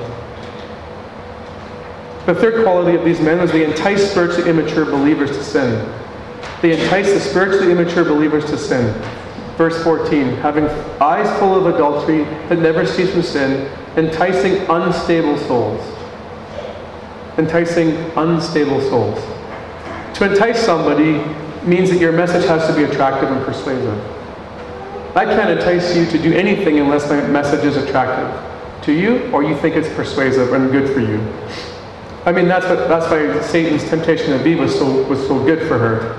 The 2.26 2.34
third 2.34 2.62
quality 2.62 2.96
of 2.96 3.04
these 3.04 3.20
men 3.20 3.40
was 3.40 3.50
they 3.50 3.64
entice 3.64 4.10
spiritually 4.10 4.48
immature 4.48 4.84
believers 4.84 5.30
to 5.30 5.42
sin. 5.42 5.92
They 6.60 6.80
entice 6.80 7.12
the 7.12 7.18
spiritually 7.18 7.72
immature 7.72 8.04
believers 8.04 8.44
to 8.46 8.56
sin. 8.56 8.94
Verse 9.56 9.82
14, 9.82 10.36
having 10.36 10.66
eyes 11.00 11.28
full 11.40 11.54
of 11.54 11.74
adultery 11.74 12.24
that 12.48 12.60
never 12.60 12.86
cease 12.86 13.10
from 13.10 13.22
sin, 13.22 13.70
enticing 13.96 14.58
unstable 14.70 15.36
souls. 15.36 15.80
Enticing 17.38 17.96
unstable 18.16 18.80
souls. 18.82 19.18
To 20.18 20.30
entice 20.30 20.64
somebody 20.64 21.24
means 21.66 21.90
that 21.90 21.98
your 21.98 22.12
message 22.12 22.44
has 22.46 22.68
to 22.68 22.74
be 22.74 22.84
attractive 22.84 23.30
and 23.30 23.44
persuasive. 23.44 23.98
I 25.16 25.24
can't 25.24 25.50
entice 25.50 25.96
you 25.96 26.06
to 26.06 26.18
do 26.18 26.32
anything 26.32 26.78
unless 26.78 27.10
my 27.10 27.20
message 27.26 27.64
is 27.64 27.76
attractive 27.76 28.84
to 28.84 28.92
you 28.92 29.30
or 29.32 29.42
you 29.42 29.56
think 29.56 29.76
it's 29.76 29.92
persuasive 29.94 30.52
and 30.52 30.70
good 30.70 30.92
for 30.94 31.00
you. 31.00 31.18
I 32.24 32.32
mean, 32.32 32.46
that's, 32.46 32.66
what, 32.66 32.88
that's 32.88 33.10
why 33.10 33.40
Satan's 33.40 33.82
temptation 33.88 34.32
of 34.32 34.46
Eve 34.46 34.60
was 34.60 34.78
so, 34.78 35.02
was 35.08 35.18
so 35.26 35.42
good 35.44 35.66
for 35.66 35.78
her. 35.78 36.16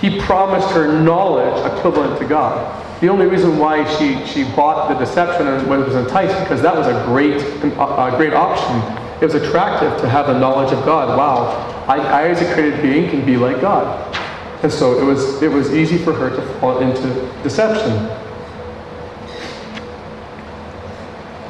He 0.00 0.20
promised 0.20 0.68
her 0.70 1.00
knowledge 1.00 1.64
equivalent 1.72 2.18
to 2.20 2.26
God. 2.26 2.82
The 3.00 3.08
only 3.08 3.26
reason 3.26 3.58
why 3.58 3.84
she, 3.96 4.24
she 4.26 4.44
bought 4.54 4.88
the 4.88 4.94
deception 4.94 5.46
and 5.46 5.68
was 5.68 5.94
enticed 5.94 6.38
because 6.40 6.62
that 6.62 6.74
was 6.74 6.86
a 6.86 7.04
great, 7.04 7.40
uh, 7.76 8.10
a 8.12 8.16
great 8.16 8.32
option. 8.32 8.76
It 9.22 9.32
was 9.32 9.34
attractive 9.34 10.00
to 10.00 10.08
have 10.08 10.26
the 10.26 10.38
knowledge 10.38 10.72
of 10.72 10.84
God. 10.84 11.16
Wow, 11.16 11.84
I, 11.86 11.98
I 11.98 12.28
as 12.28 12.42
a 12.42 12.52
created 12.52 12.82
being 12.82 13.08
can 13.08 13.24
be 13.24 13.36
like 13.36 13.60
God. 13.60 14.14
And 14.62 14.72
so 14.72 14.98
it 14.98 15.04
was, 15.04 15.42
it 15.42 15.50
was 15.50 15.72
easy 15.72 15.96
for 15.98 16.12
her 16.12 16.30
to 16.30 16.42
fall 16.60 16.78
into 16.80 17.08
deception. 17.42 18.10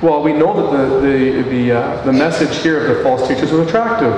Well, 0.03 0.23
we 0.23 0.35
know 0.35 0.53
that 0.53 0.77
the, 0.77 1.01
the, 1.01 1.43
the, 1.49 1.73
uh, 1.73 2.05
the 2.05 2.13
message 2.13 2.63
here 2.63 2.87
of 2.87 2.99
the 2.99 3.03
false 3.03 3.27
teachers 3.27 3.51
was 3.51 3.67
attractive. 3.67 4.15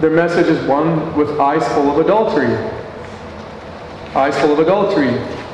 Their 0.00 0.10
message 0.10 0.46
is 0.46 0.64
one 0.68 1.16
with 1.16 1.40
eyes 1.40 1.66
full 1.74 1.90
of 1.90 1.98
adultery. 1.98 2.54
Eyes 4.14 4.38
full 4.38 4.52
of 4.52 4.60
adultery. 4.60 5.10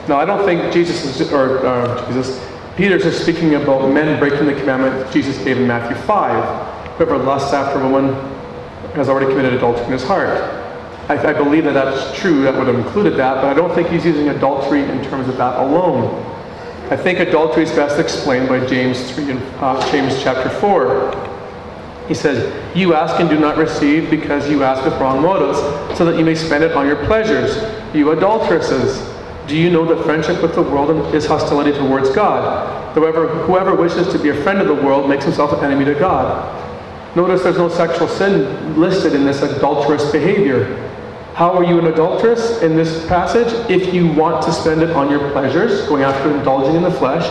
Now, 0.08 0.18
I 0.18 0.26
don't 0.26 0.44
think 0.44 0.70
Jesus 0.74 1.18
is, 1.18 1.32
or 1.32 1.66
uh, 1.66 2.06
Jesus, 2.06 2.46
Peter's 2.76 3.04
just 3.04 3.22
speaking 3.22 3.54
about 3.54 3.90
men 3.90 4.18
breaking 4.18 4.44
the 4.46 4.52
commandment 4.52 5.10
Jesus 5.10 5.42
gave 5.42 5.56
in 5.56 5.66
Matthew 5.66 5.96
5. 6.02 6.96
Whoever 6.98 7.16
lusts 7.16 7.54
after 7.54 7.80
a 7.80 7.88
woman 7.88 8.12
has 8.92 9.08
already 9.08 9.26
committed 9.26 9.54
adultery 9.54 9.86
in 9.86 9.92
his 9.92 10.04
heart. 10.04 10.28
I, 11.08 11.30
I 11.30 11.32
believe 11.32 11.64
that 11.64 11.72
that's 11.72 12.14
true, 12.18 12.42
that 12.42 12.54
would 12.54 12.66
have 12.66 12.76
included 12.76 13.16
that, 13.16 13.36
but 13.36 13.44
I 13.44 13.54
don't 13.54 13.74
think 13.74 13.88
he's 13.88 14.04
using 14.04 14.28
adultery 14.28 14.82
in 14.82 15.02
terms 15.04 15.28
of 15.28 15.38
that 15.38 15.58
alone. 15.60 16.33
I 16.90 16.96
think 16.96 17.18
adultery 17.18 17.62
is 17.62 17.70
best 17.72 17.98
explained 17.98 18.48
by 18.48 18.64
James 18.66 19.10
3 19.12 19.30
and 19.30 19.42
uh, 19.56 19.90
James 19.90 20.22
chapter 20.22 20.50
4. 20.50 21.14
He 22.08 22.12
says, 22.12 22.52
You 22.76 22.92
ask 22.92 23.18
and 23.18 23.30
do 23.30 23.38
not 23.38 23.56
receive 23.56 24.10
because 24.10 24.50
you 24.50 24.62
ask 24.62 24.84
with 24.84 24.92
wrong 25.00 25.22
motives, 25.22 25.58
so 25.96 26.04
that 26.04 26.18
you 26.18 26.24
may 26.26 26.34
spend 26.34 26.62
it 26.62 26.72
on 26.72 26.86
your 26.86 27.02
pleasures. 27.06 27.56
You 27.94 28.10
adulteresses, 28.10 29.10
do 29.46 29.56
you 29.56 29.70
know 29.70 29.86
that 29.86 30.04
friendship 30.04 30.42
with 30.42 30.54
the 30.54 30.62
world 30.62 31.14
is 31.14 31.24
hostility 31.24 31.72
towards 31.72 32.10
God? 32.10 32.94
Whoever, 32.94 33.28
whoever 33.28 33.74
wishes 33.74 34.12
to 34.12 34.18
be 34.18 34.28
a 34.28 34.42
friend 34.42 34.60
of 34.60 34.66
the 34.66 34.74
world 34.74 35.08
makes 35.08 35.24
himself 35.24 35.52
an 35.54 35.64
enemy 35.64 35.86
to 35.86 35.94
God. 35.94 36.60
Notice 37.16 37.42
there's 37.42 37.56
no 37.56 37.70
sexual 37.70 38.08
sin 38.08 38.78
listed 38.78 39.14
in 39.14 39.24
this 39.24 39.40
adulterous 39.40 40.10
behavior. 40.12 40.90
How 41.34 41.52
are 41.52 41.64
you 41.64 41.80
an 41.80 41.86
adulteress 41.88 42.62
in 42.62 42.76
this 42.76 43.06
passage? 43.08 43.52
If 43.68 43.92
you 43.92 44.06
want 44.06 44.44
to 44.44 44.52
spend 44.52 44.82
it 44.82 44.90
on 44.90 45.10
your 45.10 45.32
pleasures, 45.32 45.84
going 45.88 46.04
after 46.04 46.30
indulging 46.30 46.76
in 46.76 46.82
the 46.82 46.92
flesh, 46.92 47.26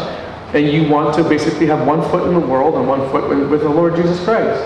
and 0.54 0.68
you 0.70 0.90
want 0.90 1.16
to 1.16 1.24
basically 1.24 1.68
have 1.68 1.88
one 1.88 2.02
foot 2.10 2.28
in 2.28 2.34
the 2.34 2.46
world 2.46 2.76
and 2.76 2.86
one 2.86 3.00
foot 3.12 3.30
with 3.50 3.62
the 3.62 3.70
Lord 3.70 3.96
Jesus 3.96 4.22
Christ. 4.26 4.62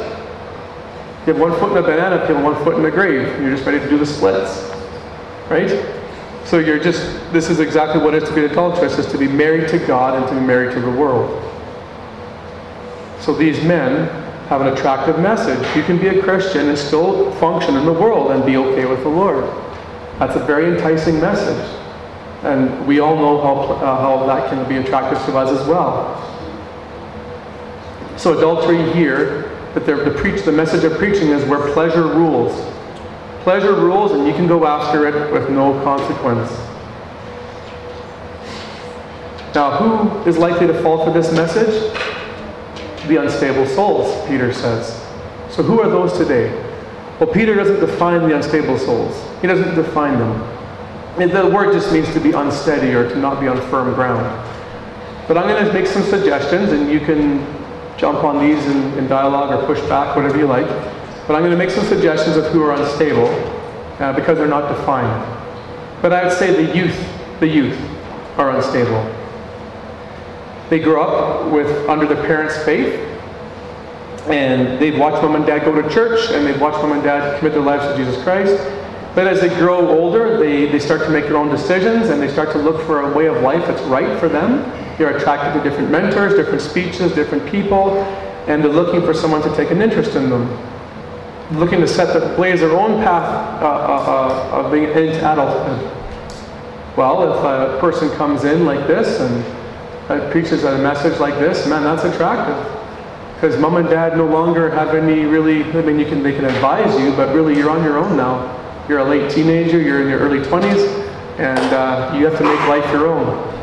You 1.28 1.34
have 1.34 1.40
one 1.40 1.52
foot 1.60 1.72
in 1.72 1.78
a 1.78 1.84
banana 1.84 2.26
peel 2.26 2.42
one 2.42 2.56
foot 2.64 2.78
in 2.78 2.82
the 2.82 2.90
grave. 2.90 3.28
You're 3.40 3.52
just 3.52 3.64
ready 3.64 3.80
to 3.80 3.88
do 3.88 4.00
the 4.00 4.08
splits. 4.08 4.72
Right? 5.52 5.86
So 6.44 6.58
you're 6.58 6.80
just, 6.80 7.04
this 7.32 7.52
is 7.52 7.60
exactly 7.60 8.02
what 8.02 8.16
it 8.16 8.24
is 8.24 8.30
to 8.30 8.34
be 8.34 8.44
an 8.44 8.52
adulteress, 8.52 8.98
is 8.98 9.06
to 9.12 9.20
be 9.20 9.28
married 9.28 9.68
to 9.70 9.78
God 9.86 10.16
and 10.16 10.28
to 10.30 10.34
be 10.34 10.42
married 10.42 10.74
to 10.74 10.82
the 10.82 10.90
world. 10.90 11.44
So 13.20 13.36
these 13.36 13.64
men 13.64 14.27
have 14.48 14.62
an 14.62 14.68
attractive 14.68 15.20
message. 15.20 15.60
You 15.76 15.84
can 15.84 15.98
be 15.98 16.08
a 16.08 16.22
Christian 16.22 16.70
and 16.70 16.78
still 16.78 17.32
function 17.34 17.76
in 17.76 17.86
the 17.86 17.92
world 17.92 18.32
and 18.32 18.46
be 18.46 18.56
okay 18.56 18.86
with 18.86 19.04
the 19.04 19.10
Lord. 19.10 19.44
That's 20.20 20.36
a 20.36 20.46
very 20.46 20.74
enticing 20.74 21.20
message. 21.20 21.70
And 22.44 22.88
we 22.88 23.00
all 23.00 23.16
know 23.16 23.42
how, 23.42 23.74
uh, 23.74 24.02
how 24.02 24.26
that 24.26 24.50
can 24.50 24.68
be 24.70 24.78
attractive 24.78 25.24
to 25.26 25.38
us 25.38 25.60
as 25.60 25.68
well. 25.68 26.16
So 28.18 28.38
adultery 28.38 28.92
here, 28.94 29.52
that 29.74 29.86
the, 29.86 30.12
preach, 30.18 30.44
the 30.44 30.52
message 30.52 30.84
of 30.84 30.94
preaching 30.98 31.30
is 31.30 31.44
where 31.46 31.72
pleasure 31.74 32.08
rules. 32.08 32.54
Pleasure 33.42 33.74
rules 33.76 34.14
and 34.14 34.26
you 34.26 34.34
can 34.34 34.48
go 34.48 34.66
after 34.66 35.08
it 35.08 35.32
with 35.32 35.50
no 35.50 35.74
consequence. 35.84 36.52
Now, 39.54 39.72
who 39.78 40.30
is 40.30 40.38
likely 40.38 40.68
to 40.68 40.82
fall 40.82 41.04
for 41.04 41.12
this 41.12 41.32
message? 41.32 41.94
The 43.08 43.18
unstable 43.18 43.66
souls, 43.66 44.28
Peter 44.28 44.54
says. 44.54 45.04
So 45.50 45.64
who 45.64 45.80
are 45.82 45.90
those 45.90 46.18
today? 46.18 46.52
Well, 47.20 47.32
Peter 47.32 47.56
doesn't 47.56 47.80
define 47.80 48.28
the 48.28 48.36
unstable 48.36 48.78
souls. 48.78 49.24
He 49.42 49.48
doesn't 49.48 49.76
define 49.76 50.20
them. 50.20 50.54
The 51.18 51.48
word 51.48 51.74
just 51.74 51.92
means 51.92 52.12
to 52.14 52.20
be 52.20 52.32
unsteady 52.32 52.94
or 52.94 53.10
to 53.10 53.16
not 53.16 53.40
be 53.40 53.48
on 53.48 53.60
firm 53.70 53.94
ground. 53.96 54.24
But 55.28 55.38
I'm 55.38 55.48
going 55.48 55.66
to 55.66 55.74
make 55.74 55.88
some 55.88 56.04
suggestions, 56.04 56.72
and 56.72 56.92
you 56.92 57.00
can 57.00 57.40
jump 57.98 58.24
on 58.24 58.40
these 58.40 58.64
in, 58.68 58.94
in 59.00 59.08
dialogue 59.08 59.52
or 59.52 59.66
push 59.66 59.82
back, 59.90 60.16
whatever 60.16 60.38
you 60.38 60.46
like. 60.46 60.68
But 61.28 61.36
I'm 61.36 61.42
going 61.42 61.52
to 61.52 61.58
make 61.58 61.72
some 61.72 61.86
suggestions 61.86 62.38
of 62.38 62.46
who 62.52 62.62
are 62.64 62.74
unstable 62.76 63.28
uh, 64.00 64.14
because 64.14 64.38
they're 64.38 64.48
not 64.48 64.70
defined. 64.70 65.38
But 66.02 66.14
I 66.14 66.24
would 66.24 66.38
say 66.38 66.66
the 66.66 66.78
youth, 66.78 66.96
the 67.40 67.48
youth 67.48 67.78
are 68.38 68.56
unstable. 68.56 69.17
They 70.70 70.80
grow 70.80 71.02
up 71.02 71.52
with 71.52 71.88
under 71.90 72.06
their 72.06 72.22
parents' 72.26 72.58
faith, 72.64 73.00
and 74.28 74.80
they've 74.82 74.98
watched 74.98 75.24
mom 75.24 75.36
and 75.36 75.46
dad 75.46 75.64
go 75.64 75.82
to 75.82 75.90
church, 75.90 76.32
and 76.32 76.46
they've 76.46 76.60
watched 76.60 76.78
mom 76.80 76.92
and 76.92 77.04
dad 77.04 77.40
commit 77.40 77.54
their 77.54 77.62
lives 77.62 77.86
to 77.86 77.96
Jesus 77.98 78.22
Christ. 78.24 78.62
But 79.16 79.26
as 79.26 79.42
they 79.42 79.50
grow 79.50 79.88
older, 79.88 80.38
they, 80.38 80.66
they 80.68 80.80
start 80.80 81.02
to 81.02 81.10
make 81.10 81.24
their 81.26 81.38
own 81.38 81.50
decisions, 81.50 82.10
and 82.10 82.22
they 82.22 82.28
start 82.28 82.52
to 82.52 82.58
look 82.58 82.82
for 82.86 83.12
a 83.12 83.18
way 83.18 83.28
of 83.28 83.42
life 83.42 83.66
that's 83.66 83.82
right 83.84 84.20
for 84.20 84.28
them. 84.28 84.62
They're 84.98 85.16
attracted 85.16 85.58
to 85.58 85.68
different 85.68 85.90
mentors, 85.90 86.36
different 86.36 86.62
speeches, 86.62 87.14
different 87.14 87.50
people, 87.50 87.98
and 88.48 88.64
they're 88.64 88.72
looking 88.72 89.02
for 89.02 89.14
someone 89.14 89.42
to 89.44 89.56
take 89.56 89.72
an 89.72 89.82
interest 89.82 90.16
in 90.16 90.30
them. 90.30 90.48
Looking 91.52 91.80
to 91.80 91.88
set 91.88 92.14
the 92.14 92.36
blaze 92.36 92.60
their 92.60 92.78
own 92.78 93.02
path 93.02 93.64
uh, 93.64 93.66
uh, 93.66 94.52
uh, 94.54 94.66
of 94.66 94.72
being 94.72 94.84
into 94.84 95.18
adulthood. 95.20 95.92
Well, 96.98 97.24
if 97.24 97.44
a 97.44 97.80
person 97.80 98.10
comes 98.18 98.44
in 98.44 98.66
like 98.66 98.86
this 98.86 99.20
and 99.22 99.57
that 100.08 100.32
preaches 100.32 100.64
a 100.64 100.78
message 100.78 101.20
like 101.20 101.36
this, 101.36 101.68
man, 101.68 101.84
that's 101.84 102.04
attractive. 102.04 102.56
Because 103.36 103.60
mom 103.60 103.76
and 103.78 103.88
dad 103.90 104.18
no 104.18 104.26
longer 104.26 104.70
have 104.72 104.96
any 104.96 105.26
really, 105.26 105.64
I 105.64 105.82
mean, 105.82 106.00
you 106.00 106.06
can, 106.06 106.24
they 106.24 106.34
can 106.34 106.46
advise 106.46 107.00
you, 107.00 107.12
but 107.12 107.36
really 107.36 107.56
you're 107.56 107.70
on 107.70 107.84
your 107.84 107.98
own 107.98 108.18
now. 108.18 108.56
You're 108.88 109.00
a 109.00 109.04
late 109.04 109.30
teenager, 109.30 109.80
you're 109.80 110.02
in 110.02 110.10
your 110.10 110.20
early 110.20 110.40
20s, 110.40 111.08
and 111.38 111.74
uh, 111.74 112.16
you 112.18 112.26
have 112.26 112.38
to 112.38 112.44
make 112.44 112.60
life 112.68 112.90
your 112.92 113.08
own. 113.08 113.54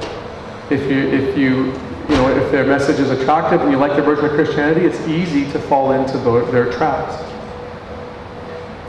If 0.70 0.88
you, 0.90 0.98
if 0.98 1.36
you, 1.36 1.72
you 2.08 2.16
know, 2.16 2.28
if 2.28 2.52
their 2.52 2.64
message 2.64 3.00
is 3.00 3.10
attractive 3.10 3.62
and 3.62 3.72
you 3.72 3.78
like 3.78 3.92
their 3.92 4.02
version 4.02 4.26
of 4.26 4.32
Christianity, 4.32 4.86
it's 4.86 5.00
easy 5.08 5.50
to 5.52 5.58
fall 5.58 5.92
into 5.92 6.18
the, 6.18 6.44
their 6.52 6.70
traps. 6.70 7.14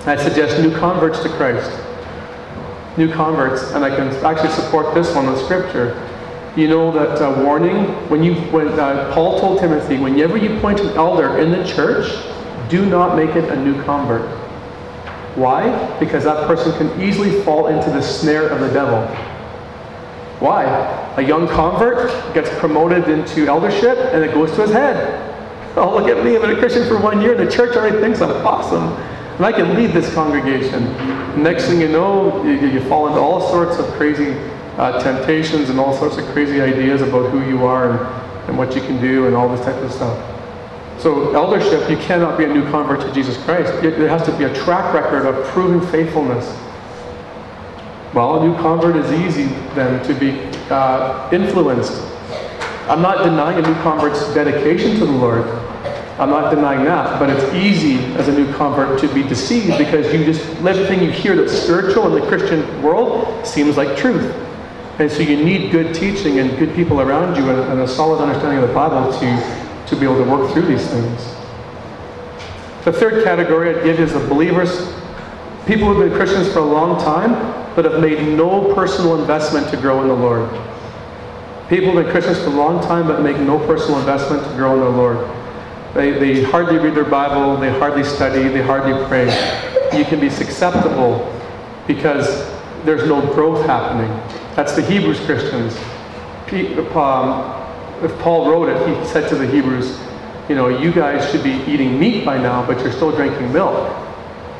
I 0.05 0.15
suggest 0.17 0.59
new 0.59 0.77
converts 0.77 1.23
to 1.23 1.29
Christ. 1.29 1.71
New 2.97 3.11
converts, 3.11 3.71
and 3.71 3.83
I 3.83 3.95
can 3.95 4.09
actually 4.23 4.51
support 4.51 4.93
this 4.93 5.15
one 5.15 5.25
with 5.27 5.41
scripture. 5.41 5.95
You 6.55 6.69
know 6.69 6.91
that 6.91 7.21
uh, 7.21 7.43
warning 7.43 7.85
when 8.09 8.23
you 8.23 8.35
when 8.51 8.67
uh, 8.79 9.11
Paul 9.13 9.39
told 9.41 9.59
Timothy, 9.59 9.97
whenever 9.97 10.37
you 10.37 10.57
point 10.59 10.79
an 10.79 10.89
elder 10.89 11.37
in 11.37 11.51
the 11.51 11.65
church, 11.65 12.09
do 12.69 12.85
not 12.85 13.17
make 13.17 13.35
it 13.35 13.49
a 13.49 13.55
new 13.57 13.81
convert. 13.83 14.29
Why? 15.35 15.97
Because 15.99 16.23
that 16.23 16.47
person 16.47 16.71
can 16.77 17.01
easily 17.01 17.41
fall 17.41 17.67
into 17.67 17.89
the 17.89 18.01
snare 18.01 18.47
of 18.47 18.61
the 18.61 18.69
devil. 18.69 19.05
Why? 20.39 20.63
A 21.17 21.21
young 21.21 21.47
convert 21.47 22.09
gets 22.33 22.49
promoted 22.59 23.09
into 23.09 23.47
eldership 23.47 23.97
and 24.13 24.23
it 24.23 24.33
goes 24.33 24.51
to 24.51 24.61
his 24.61 24.71
head. 24.71 25.23
Oh, 25.77 25.93
look 25.93 26.07
at 26.07 26.23
me, 26.23 26.37
I've 26.37 26.41
been 26.41 26.51
a 26.51 26.57
Christian 26.57 26.87
for 26.87 26.97
one 26.97 27.19
year 27.19 27.35
and 27.35 27.45
the 27.45 27.51
church 27.51 27.75
already 27.75 27.99
thinks 27.99 28.21
I'm 28.21 28.31
awesome. 28.47 28.93
And 29.35 29.45
I 29.45 29.51
can 29.51 29.75
lead 29.75 29.91
this 29.91 30.13
congregation. 30.13 30.83
Next 31.43 31.65
thing 31.65 31.81
you 31.81 31.89
know, 31.89 32.41
you, 32.45 32.53
you 32.53 32.79
fall 32.87 33.09
into 33.09 33.19
all 33.19 33.51
sorts 33.51 33.77
of 33.77 33.85
crazy 33.95 34.37
uh, 34.77 35.01
temptations 35.01 35.69
and 35.69 35.79
all 35.79 35.95
sorts 35.97 36.17
of 36.17 36.25
crazy 36.27 36.61
ideas 36.61 37.01
about 37.01 37.29
who 37.31 37.47
you 37.47 37.65
are 37.65 37.91
and, 37.91 38.49
and 38.49 38.57
what 38.57 38.75
you 38.75 38.81
can 38.81 38.99
do 39.01 39.27
and 39.27 39.35
all 39.35 39.49
this 39.49 39.63
type 39.65 39.75
of 39.75 39.91
stuff. 39.91 40.31
So, 40.99 41.33
eldership, 41.33 41.89
you 41.89 41.97
cannot 41.97 42.37
be 42.37 42.45
a 42.45 42.47
new 42.47 42.63
convert 42.71 43.01
to 43.01 43.13
Jesus 43.13 43.37
Christ. 43.43 43.71
There 43.81 44.07
has 44.07 44.23
to 44.25 44.37
be 44.37 44.45
a 44.45 44.53
track 44.53 44.93
record 44.93 45.25
of 45.25 45.45
proven 45.47 45.85
faithfulness. 45.91 46.45
Well, 48.13 48.41
a 48.41 48.47
new 48.47 48.55
convert 48.55 48.95
is 48.95 49.11
easy 49.11 49.53
then 49.75 50.03
to 50.05 50.13
be 50.13 50.39
uh, 50.69 51.29
influenced. 51.33 51.93
I'm 52.87 53.01
not 53.01 53.23
denying 53.23 53.63
a 53.63 53.67
new 53.67 53.75
convert's 53.81 54.33
dedication 54.33 54.97
to 54.99 55.05
the 55.05 55.11
Lord, 55.11 55.45
I'm 56.17 56.29
not 56.29 56.49
denying 56.49 56.85
that, 56.85 57.19
but 57.19 57.29
it's 57.29 57.53
easy 57.53 57.97
as 58.15 58.29
a 58.29 58.31
new 58.31 58.51
convert 58.53 58.97
to 59.01 59.13
be 59.13 59.21
deceived 59.21 59.77
because 59.77 60.13
you 60.13 60.23
just 60.23 60.47
let 60.61 60.77
everything 60.77 61.03
you 61.03 61.11
hear 61.11 61.35
that's 61.35 61.51
spiritual 61.51 62.07
in 62.07 62.21
the 62.21 62.25
Christian 62.27 62.81
world 62.81 63.45
seems 63.45 63.75
like 63.75 63.97
truth. 63.97 64.33
And 64.97 65.11
so 65.11 65.19
you 65.23 65.43
need 65.43 65.71
good 65.71 65.93
teaching 65.93 66.39
and 66.39 66.57
good 66.57 66.73
people 66.73 67.01
around 67.01 67.35
you 67.35 67.49
and, 67.49 67.59
and 67.71 67.81
a 67.81 67.87
solid 67.87 68.21
understanding 68.21 68.63
of 68.63 68.69
the 68.69 68.73
Bible 68.73 69.11
to, 69.19 69.85
to 69.87 69.95
be 69.95 70.05
able 70.05 70.23
to 70.23 70.29
work 70.29 70.51
through 70.53 70.67
these 70.67 70.87
things. 70.87 71.35
The 72.85 72.93
third 72.93 73.23
category 73.23 73.75
I'd 73.75 73.83
give 73.83 73.99
is 73.99 74.13
the 74.13 74.19
believers, 74.19 74.93
people 75.65 75.93
who've 75.93 76.09
been 76.09 76.17
Christians 76.17 76.51
for 76.53 76.59
a 76.59 76.65
long 76.65 77.01
time, 77.01 77.31
but 77.75 77.83
have 77.83 77.99
made 77.99 78.37
no 78.37 78.73
personal 78.73 79.19
investment 79.19 79.69
to 79.71 79.77
grow 79.77 80.01
in 80.01 80.07
the 80.07 80.13
Lord. 80.13 80.49
People 81.67 81.91
who've 81.91 82.03
been 82.03 82.11
Christians 82.11 82.37
for 82.39 82.51
a 82.51 82.55
long 82.55 82.81
time, 82.81 83.07
but 83.07 83.21
make 83.21 83.37
no 83.37 83.59
personal 83.65 83.99
investment 83.99 84.43
to 84.43 84.49
grow 84.55 84.75
in 84.75 84.79
the 84.79 84.89
Lord. 84.89 85.27
They, 85.93 86.11
they 86.11 86.43
hardly 86.43 86.77
read 86.77 86.95
their 86.95 87.03
Bible, 87.03 87.57
they 87.57 87.71
hardly 87.79 88.03
study, 88.03 88.47
they 88.47 88.61
hardly 88.61 88.93
pray. 89.07 89.25
You 89.97 90.05
can 90.05 90.19
be 90.21 90.29
susceptible 90.29 91.33
because 91.87 92.49
there's 92.85 93.07
no 93.09 93.21
growth 93.33 93.65
happening. 93.65 94.11
That's 94.55 94.73
the 94.73 94.81
Hebrews 94.81 95.19
Christians. 95.25 95.75
Um, 96.95 97.65
if 98.03 98.17
Paul 98.19 98.49
wrote 98.49 98.69
it, 98.69 98.87
he 98.87 99.05
said 99.05 99.27
to 99.29 99.35
the 99.35 99.45
Hebrews, 99.45 99.99
you 100.47 100.55
know, 100.55 100.69
you 100.69 100.93
guys 100.93 101.29
should 101.29 101.43
be 101.43 101.61
eating 101.67 101.99
meat 101.99 102.23
by 102.23 102.37
now, 102.37 102.65
but 102.65 102.79
you're 102.79 102.91
still 102.91 103.11
drinking 103.11 103.51
milk. 103.51 103.93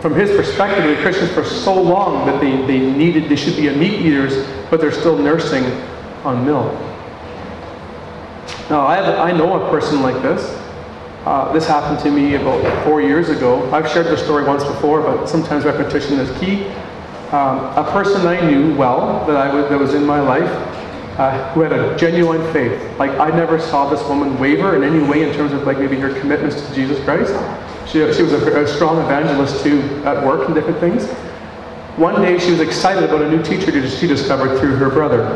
From 0.01 0.13
his 0.13 0.31
perspective, 0.31 0.84
the 0.84 1.01
Christians 1.01 1.31
for 1.31 1.43
so 1.45 1.79
long 1.81 2.27
that 2.27 2.41
they, 2.41 2.51
they 2.65 2.79
needed, 2.79 3.29
they 3.29 3.36
should 3.36 3.55
be 3.55 3.69
a 3.69 3.73
meat 3.73 4.01
eaters, 4.01 4.45
but 4.69 4.81
they're 4.81 4.91
still 4.91 5.17
nursing 5.17 5.63
on 6.23 6.45
milk. 6.45 6.73
Now, 8.69 8.86
I, 8.86 8.95
have, 8.95 9.19
I 9.19 9.31
know 9.31 9.65
a 9.65 9.69
person 9.69 10.01
like 10.01 10.21
this. 10.21 10.62
Uh, 11.25 11.53
this 11.53 11.67
happened 11.67 11.99
to 11.99 12.12
me 12.12 12.36
about 12.36 12.84
four 12.84 13.01
years 13.01 13.29
ago. 13.29 13.71
I've 13.71 13.89
shared 13.89 14.08
the 14.08 14.17
story 14.17 14.43
once 14.43 14.63
before, 14.63 15.01
but 15.01 15.27
sometimes 15.27 15.65
repetition 15.65 16.19
is 16.19 16.38
key. 16.39 16.67
Um, 17.36 17.58
a 17.76 17.84
person 17.91 18.26
I 18.26 18.39
knew 18.50 18.74
well 18.76 19.26
that, 19.28 19.36
I 19.36 19.48
w- 19.48 19.67
that 19.67 19.78
was 19.78 19.93
in 19.93 20.06
my 20.06 20.21
life 20.21 20.50
uh, 21.19 21.52
who 21.52 21.60
had 21.60 21.74
a 21.74 21.93
genuine 21.98 22.41
faith. 22.54 22.82
Like 22.98 23.12
I 23.19 23.28
never 23.30 23.60
saw 23.60 23.89
this 23.89 24.02
woman 24.08 24.39
waver 24.39 24.78
in 24.78 24.84
any 24.84 25.06
way 25.06 25.28
in 25.28 25.36
terms 25.36 25.52
of 25.52 25.63
like 25.63 25.78
maybe 25.78 25.98
her 25.98 26.17
commitments 26.21 26.65
to 26.65 26.74
Jesus 26.74 26.98
Christ. 27.04 27.34
She, 27.91 28.00
she 28.13 28.24
was 28.24 28.32
a, 28.32 28.63
a 28.63 28.65
strong 28.65 29.04
evangelist 29.04 29.62
too 29.65 29.82
at 30.06 30.26
work 30.26 30.45
and 30.45 30.56
different 30.56 30.80
things. 30.80 31.08
One 31.98 32.21
day 32.21 32.39
she 32.39 32.52
was 32.52 32.62
excited 32.62 33.04
about 33.04 33.21
a 33.21 33.30
new 33.30 33.43
teacher 33.43 33.86
she 33.89 34.08
discovered 34.08 34.58
through 34.58 34.78
her 34.78 34.89
brother. 34.89 35.28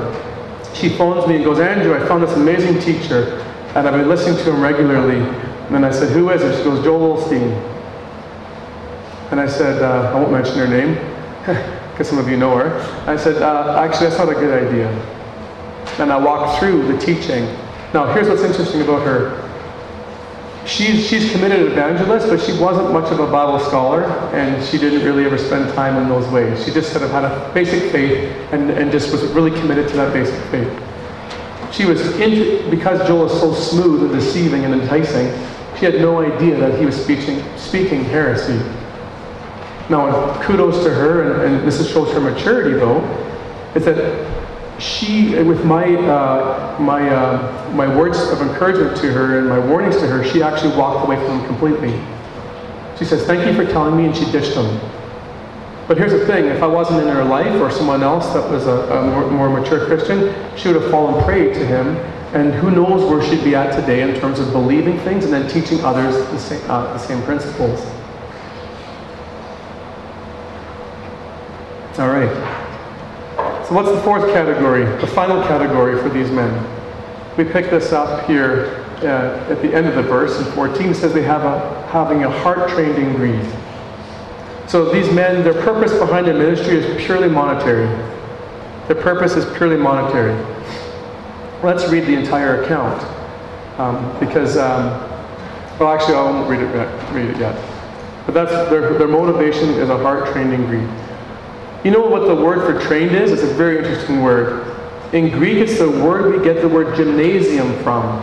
She 0.73 0.87
phones 0.87 1.27
me 1.27 1.35
and 1.35 1.43
goes, 1.43 1.59
Andrew, 1.59 1.93
I 2.01 2.07
found 2.07 2.23
this 2.23 2.33
amazing 2.37 2.79
teacher 2.79 3.41
and 3.75 3.85
I've 3.85 3.93
been 3.93 4.07
listening 4.07 4.37
to 4.37 4.53
him 4.53 4.61
regularly. 4.61 5.17
And 5.75 5.85
I 5.85 5.91
said, 5.91 6.13
who 6.13 6.29
is 6.29 6.43
it? 6.43 6.59
She 6.59 6.63
goes, 6.63 6.81
Joel 6.81 7.17
Osteen. 7.17 7.51
And 9.31 9.39
I 9.41 9.47
said, 9.47 9.83
uh, 9.83 10.13
I 10.13 10.17
won't 10.17 10.31
mention 10.31 10.55
her 10.59 10.67
name. 10.67 11.75
because 11.99 12.11
some 12.11 12.17
of 12.17 12.29
you 12.29 12.37
know 12.37 12.55
her. 12.55 12.79
I 13.11 13.17
said, 13.17 13.41
uh, 13.41 13.77
actually, 13.77 14.07
that's 14.07 14.17
not 14.17 14.29
a 14.29 14.33
good 14.33 14.67
idea. 14.67 14.87
And 15.99 16.13
I 16.13 16.17
walked 16.17 16.57
through 16.57 16.87
the 16.87 16.97
teaching. 16.97 17.43
Now, 17.93 18.13
here's 18.13 18.29
what's 18.29 18.41
interesting 18.41 18.79
about 18.79 19.05
her. 19.05 19.45
She's, 20.65 21.05
she's 21.05 21.29
committed 21.29 21.69
evangelist, 21.69 22.29
but 22.29 22.39
she 22.39 22.57
wasn't 22.57 22.93
much 22.93 23.11
of 23.11 23.19
a 23.19 23.29
Bible 23.29 23.59
scholar, 23.59 24.03
and 24.33 24.63
she 24.63 24.77
didn't 24.77 25.03
really 25.03 25.25
ever 25.25 25.37
spend 25.37 25.73
time 25.73 26.01
in 26.01 26.07
those 26.07 26.25
ways. 26.31 26.63
She 26.63 26.71
just 26.71 26.93
sort 26.93 27.03
of 27.03 27.11
had 27.11 27.25
a 27.25 27.51
basic 27.53 27.91
faith 27.91 28.33
and, 28.53 28.69
and 28.69 28.93
just 28.93 29.11
was 29.11 29.23
really 29.33 29.51
committed 29.59 29.89
to 29.89 29.97
that 29.97 30.13
basic 30.13 30.41
faith. 30.45 30.71
She 31.73 31.83
was, 31.83 31.99
in, 32.17 32.69
because 32.69 33.05
Joel 33.09 33.25
is 33.25 33.37
so 33.37 33.53
smooth 33.53 34.03
and 34.03 34.13
deceiving 34.13 34.63
and 34.63 34.73
enticing, 34.73 35.27
she 35.77 35.83
had 35.83 35.95
no 35.95 36.21
idea 36.21 36.55
that 36.59 36.79
he 36.79 36.85
was 36.85 36.95
speaking, 36.95 37.43
speaking 37.57 38.05
heresy. 38.05 38.57
Now, 39.89 40.39
kudos 40.43 40.83
to 40.83 40.93
her, 40.93 41.43
and, 41.43 41.55
and 41.55 41.67
this 41.67 41.91
shows 41.91 42.11
her 42.13 42.19
maturity, 42.19 42.77
though, 42.77 43.01
is 43.73 43.85
that 43.85 43.97
she, 44.79 45.35
with 45.43 45.65
my 45.65 45.95
uh, 45.95 46.77
my 46.79 47.09
uh, 47.09 47.71
my 47.73 47.93
words 47.97 48.19
of 48.29 48.41
encouragement 48.41 48.95
to 48.97 49.11
her 49.11 49.39
and 49.39 49.49
my 49.49 49.59
warnings 49.59 49.97
to 49.97 50.07
her, 50.07 50.23
she 50.23 50.41
actually 50.41 50.75
walked 50.77 51.05
away 51.05 51.17
from 51.17 51.37
them 51.37 51.45
completely. 51.47 51.99
She 52.97 53.05
says, 53.05 53.25
"Thank 53.25 53.45
you 53.45 53.53
for 53.53 53.69
telling 53.69 53.97
me," 53.97 54.05
and 54.05 54.15
she 54.15 54.25
ditched 54.31 54.55
them. 54.55 54.79
But 55.87 55.97
here's 55.97 56.11
the 56.11 56.25
thing: 56.25 56.45
if 56.45 56.61
I 56.61 56.67
wasn't 56.67 57.01
in 57.01 57.07
her 57.07 57.23
life, 57.23 57.59
or 57.59 57.71
someone 57.71 58.03
else 58.03 58.31
that 58.33 58.49
was 58.49 58.67
a, 58.67 58.77
a 58.93 59.03
more, 59.11 59.29
more 59.31 59.49
mature 59.49 59.85
Christian, 59.85 60.33
she 60.55 60.67
would 60.69 60.81
have 60.81 60.91
fallen 60.91 61.23
prey 61.25 61.51
to 61.51 61.65
him, 61.65 61.97
and 62.33 62.53
who 62.53 62.71
knows 62.71 63.09
where 63.09 63.23
she'd 63.23 63.43
be 63.43 63.55
at 63.55 63.75
today 63.75 64.01
in 64.01 64.19
terms 64.19 64.39
of 64.39 64.51
believing 64.51 64.99
things 64.99 65.25
and 65.25 65.33
then 65.33 65.49
teaching 65.49 65.83
others 65.83 66.15
the 66.29 66.39
same, 66.39 66.61
uh, 66.69 66.93
the 66.93 66.99
same 66.99 67.21
principles. 67.23 67.85
All 71.99 72.07
right. 72.07 72.33
So 73.67 73.75
what's 73.75 73.91
the 73.91 74.01
fourth 74.03 74.31
category? 74.31 74.85
The 75.01 75.07
final 75.07 75.43
category 75.43 76.01
for 76.01 76.07
these 76.07 76.31
men. 76.31 76.49
We 77.35 77.43
pick 77.43 77.69
this 77.69 77.91
up 77.91 78.25
here 78.25 78.85
uh, 78.99 79.51
at 79.51 79.61
the 79.61 79.73
end 79.73 79.85
of 79.85 79.95
the 79.95 80.03
verse 80.03 80.39
in 80.39 80.45
14. 80.53 80.91
It 80.91 80.95
says 80.95 81.13
they 81.13 81.23
have 81.23 81.43
a, 81.43 81.85
having 81.87 82.23
a 82.23 82.29
heart 82.29 82.69
trained 82.69 82.97
in 82.97 83.15
greed. 83.17 83.45
So 84.69 84.93
these 84.93 85.13
men, 85.13 85.43
their 85.43 85.61
purpose 85.61 85.91
behind 85.99 86.25
their 86.25 86.35
ministry 86.35 86.77
is 86.77 87.05
purely 87.05 87.27
monetary. 87.27 87.87
Their 88.87 89.01
purpose 89.03 89.35
is 89.35 89.45
purely 89.57 89.75
monetary. 89.75 90.41
Let's 91.63 91.89
read 91.89 92.05
the 92.05 92.13
entire 92.13 92.63
account. 92.63 93.03
Um, 93.77 94.17
because, 94.21 94.55
um, 94.55 94.87
well, 95.77 95.89
actually, 95.89 96.15
I 96.15 96.23
won't 96.23 96.49
read 96.49 96.61
it, 96.61 96.73
yet, 96.73 97.13
read 97.13 97.29
it 97.29 97.37
yet. 97.37 97.55
But 98.25 98.35
that's 98.35 98.69
their, 98.69 98.97
their 98.97 99.09
motivation 99.09 99.71
is 99.71 99.89
a 99.89 99.97
heart 99.97 100.31
trained 100.31 100.53
in 100.53 100.65
greed. 100.65 101.08
You 101.83 101.91
know 101.91 102.05
what 102.05 102.27
the 102.27 102.35
word 102.35 102.65
for 102.65 102.85
trained 102.85 103.15
is? 103.15 103.31
It's 103.31 103.43
a 103.43 103.53
very 103.53 103.77
interesting 103.77 104.21
word. 104.21 104.75
In 105.13 105.29
Greek, 105.29 105.57
it's 105.59 105.79
the 105.79 105.89
word 105.89 106.37
we 106.37 106.43
get 106.43 106.61
the 106.61 106.67
word 106.67 106.95
gymnasium 106.97 107.73
from. 107.83 108.21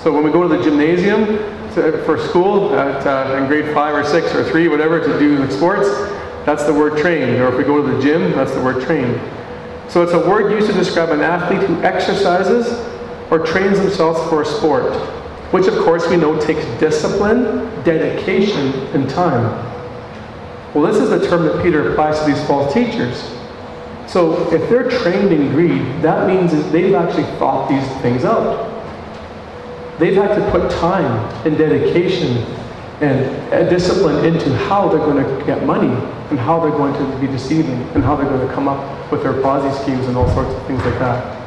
So 0.00 0.12
when 0.12 0.22
we 0.22 0.30
go 0.30 0.46
to 0.46 0.56
the 0.56 0.62
gymnasium 0.62 1.26
to, 1.74 2.00
for 2.04 2.18
school 2.18 2.74
at, 2.76 3.04
uh, 3.04 3.38
in 3.38 3.48
grade 3.48 3.74
five 3.74 3.94
or 3.94 4.04
six 4.04 4.34
or 4.36 4.48
three, 4.48 4.68
whatever, 4.68 5.00
to 5.00 5.18
do 5.18 5.36
the 5.36 5.50
sports, 5.50 5.88
that's 6.46 6.64
the 6.64 6.72
word 6.72 6.96
trained. 6.98 7.40
Or 7.40 7.48
if 7.48 7.58
we 7.58 7.64
go 7.64 7.84
to 7.84 7.92
the 7.92 8.00
gym, 8.00 8.30
that's 8.32 8.52
the 8.52 8.62
word 8.62 8.84
trained. 8.84 9.20
So 9.88 10.02
it's 10.02 10.12
a 10.12 10.28
word 10.28 10.52
used 10.52 10.68
to 10.68 10.72
describe 10.72 11.10
an 11.10 11.22
athlete 11.22 11.62
who 11.68 11.82
exercises 11.82 12.68
or 13.32 13.40
trains 13.40 13.78
themselves 13.78 14.20
for 14.30 14.42
a 14.42 14.46
sport, 14.46 14.94
which 15.52 15.66
of 15.66 15.74
course 15.84 16.08
we 16.08 16.16
know 16.16 16.40
takes 16.40 16.64
discipline, 16.78 17.64
dedication, 17.82 18.72
and 18.94 19.10
time. 19.10 19.72
Well, 20.74 20.90
this 20.90 20.96
is 21.02 21.10
the 21.10 21.26
term 21.28 21.44
that 21.44 21.62
Peter 21.62 21.92
applies 21.92 22.18
to 22.20 22.26
these 22.26 22.42
false 22.46 22.72
teachers. 22.72 23.30
So 24.06 24.50
if 24.52 24.68
they're 24.68 24.90
trained 24.90 25.32
in 25.32 25.50
greed, 25.52 26.02
that 26.02 26.26
means 26.26 26.52
that 26.52 26.70
they've 26.72 26.94
actually 26.94 27.24
thought 27.38 27.68
these 27.68 27.86
things 28.02 28.24
out. 28.24 28.70
They've 29.98 30.14
had 30.14 30.34
to 30.34 30.50
put 30.50 30.70
time 30.72 31.30
and 31.46 31.56
dedication 31.56 32.38
and 33.00 33.68
discipline 33.68 34.24
into 34.24 34.54
how 34.56 34.88
they're 34.88 34.98
going 34.98 35.22
to 35.22 35.44
get 35.44 35.64
money 35.64 35.92
and 36.30 36.38
how 36.38 36.60
they're 36.60 36.70
going 36.70 36.94
to 36.94 37.18
be 37.18 37.26
deceiving 37.26 37.82
and 37.94 38.02
how 38.02 38.16
they're 38.16 38.28
going 38.28 38.46
to 38.46 38.54
come 38.54 38.68
up 38.68 39.12
with 39.12 39.22
their 39.22 39.34
Ponzi 39.34 39.72
schemes 39.82 40.06
and 40.06 40.16
all 40.16 40.28
sorts 40.34 40.50
of 40.50 40.66
things 40.66 40.82
like 40.84 40.98
that. 40.98 41.40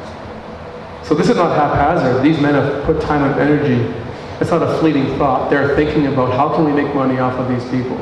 So 1.04 1.14
this 1.14 1.28
is 1.28 1.36
not 1.36 1.56
haphazard. 1.56 2.22
These 2.22 2.40
men 2.40 2.54
have 2.54 2.84
put 2.84 3.00
time 3.00 3.22
and 3.22 3.40
energy. 3.40 3.92
It's 4.40 4.50
not 4.50 4.62
a 4.62 4.78
fleeting 4.78 5.06
thought. 5.18 5.50
They're 5.50 5.74
thinking 5.76 6.06
about 6.08 6.32
how 6.32 6.54
can 6.54 6.64
we 6.64 6.72
make 6.72 6.94
money 6.94 7.18
off 7.18 7.34
of 7.34 7.48
these 7.48 7.64
people. 7.70 7.96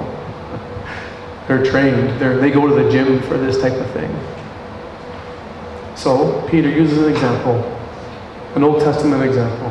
They're 1.48 1.64
trained. 1.64 2.20
They're, 2.20 2.38
they 2.38 2.50
go 2.50 2.66
to 2.66 2.74
the 2.74 2.90
gym 2.90 3.20
for 3.22 3.36
this 3.36 3.60
type 3.60 3.74
of 3.74 3.90
thing. 3.90 4.10
So, 5.96 6.46
Peter 6.48 6.68
uses 6.68 6.98
an 6.98 7.10
example, 7.10 7.54
an 8.54 8.64
Old 8.64 8.80
Testament 8.82 9.22
example. 9.22 9.70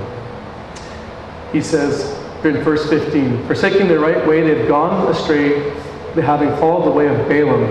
He 1.51 1.61
says 1.61 2.17
in 2.45 2.57
verse 2.63 2.89
15, 2.89 3.45
Forsaking 3.45 3.87
the 3.87 3.99
right 3.99 4.25
way, 4.27 4.41
they've 4.41 4.67
gone 4.67 5.09
astray, 5.11 5.71
having 6.15 6.49
followed 6.57 6.85
the 6.85 6.91
way 6.91 7.07
of 7.07 7.27
Balaam, 7.27 7.67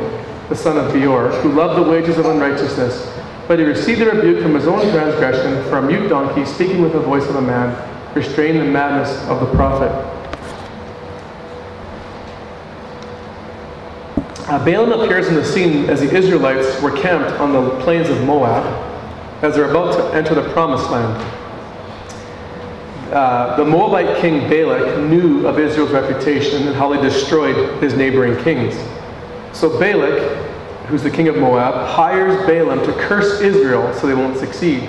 the 0.49 0.57
son 0.57 0.77
of 0.77 0.93
Beor, 0.93 1.31
who 1.41 1.53
loved 1.53 1.85
the 1.85 1.91
wages 1.91 2.19
of 2.19 2.27
unrighteousness. 2.27 3.09
But 3.49 3.59
he 3.59 3.65
received 3.65 4.01
the 4.01 4.07
rebuke 4.07 4.43
from 4.43 4.55
his 4.55 4.67
own 4.67 4.81
transgression, 4.93 5.63
for 5.65 5.79
a 5.79 5.83
mute 5.83 6.09
donkey, 6.09 6.45
speaking 6.45 6.83
with 6.83 6.93
the 6.93 7.01
voice 7.01 7.27
of 7.27 7.37
a 7.37 7.43
man, 7.43 7.77
restrained 8.15 8.61
the 8.61 8.65
madness 8.65 9.11
of 9.29 9.41
the 9.41 9.47
prophet. 9.55 9.91
Uh, 14.49 14.65
Balaam 14.65 15.01
appears 15.01 15.29
in 15.29 15.37
the 15.37 15.45
scene 15.45 15.89
as 15.89 16.01
the 16.01 16.13
Israelites 16.13 16.83
were 16.83 16.91
camped 16.91 17.31
on 17.39 17.53
the 17.53 17.71
plains 17.83 18.09
of 18.09 18.25
Moab 18.25 18.65
as 19.41 19.55
they're 19.55 19.71
about 19.71 19.97
to 19.97 20.17
enter 20.17 20.35
the 20.35 20.43
promised 20.53 20.91
land. 20.91 21.17
Uh, 23.13 23.55
the 23.57 23.65
Moabite 23.65 24.21
king 24.21 24.49
Balak 24.49 24.99
knew 25.09 25.47
of 25.47 25.61
Israel's 25.61 25.93
reputation 25.93 26.67
and 26.67 26.75
how 26.75 26.93
they 26.93 27.01
destroyed 27.01 27.81
his 27.81 27.95
neighboring 27.95 28.43
kings. 28.43 28.75
So 29.53 29.79
Balak, 29.79 30.21
who's 30.87 31.05
the 31.05 31.11
king 31.11 31.29
of 31.29 31.37
Moab, 31.37 31.75
hires 31.89 32.45
Balaam 32.45 32.85
to 32.85 32.93
curse 32.95 33.41
Israel 33.41 33.95
so 33.95 34.09
they 34.09 34.15
won't 34.15 34.39
succeed 34.39 34.89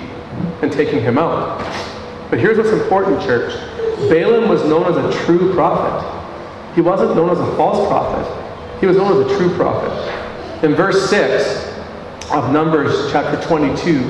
in 0.62 0.70
taking 0.70 1.00
him 1.00 1.16
out. 1.16 1.58
But 2.28 2.40
here's 2.40 2.58
what's 2.58 2.70
important, 2.70 3.22
church. 3.22 3.52
Balaam 4.08 4.48
was 4.48 4.64
known 4.64 4.86
as 4.86 4.96
a 4.96 5.24
true 5.24 5.54
prophet. 5.54 6.74
He 6.74 6.80
wasn't 6.80 7.14
known 7.14 7.30
as 7.30 7.38
a 7.38 7.56
false 7.56 7.86
prophet. 7.86 8.43
He 8.84 8.88
was 8.88 8.98
known 8.98 9.18
as 9.18 9.32
a 9.32 9.38
true 9.38 9.48
prophet. 9.56 10.62
In 10.62 10.74
verse 10.74 11.08
6 11.08 11.72
of 12.30 12.52
Numbers 12.52 13.10
chapter 13.10 13.42
22, 13.48 14.06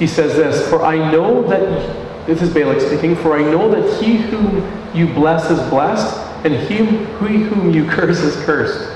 he 0.00 0.06
says 0.08 0.34
this 0.34 0.68
For 0.68 0.82
I 0.82 0.96
know 1.12 1.46
that, 1.46 2.26
this 2.26 2.42
is 2.42 2.52
Balak 2.52 2.80
speaking, 2.80 3.14
for 3.14 3.38
I 3.38 3.42
know 3.42 3.70
that 3.70 4.02
he 4.02 4.16
whom 4.16 4.68
you 4.92 5.06
bless 5.14 5.48
is 5.48 5.60
blessed, 5.70 6.12
and 6.44 6.54
he, 6.54 6.78
he 6.78 7.44
whom 7.44 7.70
you 7.70 7.84
curse 7.88 8.18
is 8.18 8.34
cursed. 8.44 8.90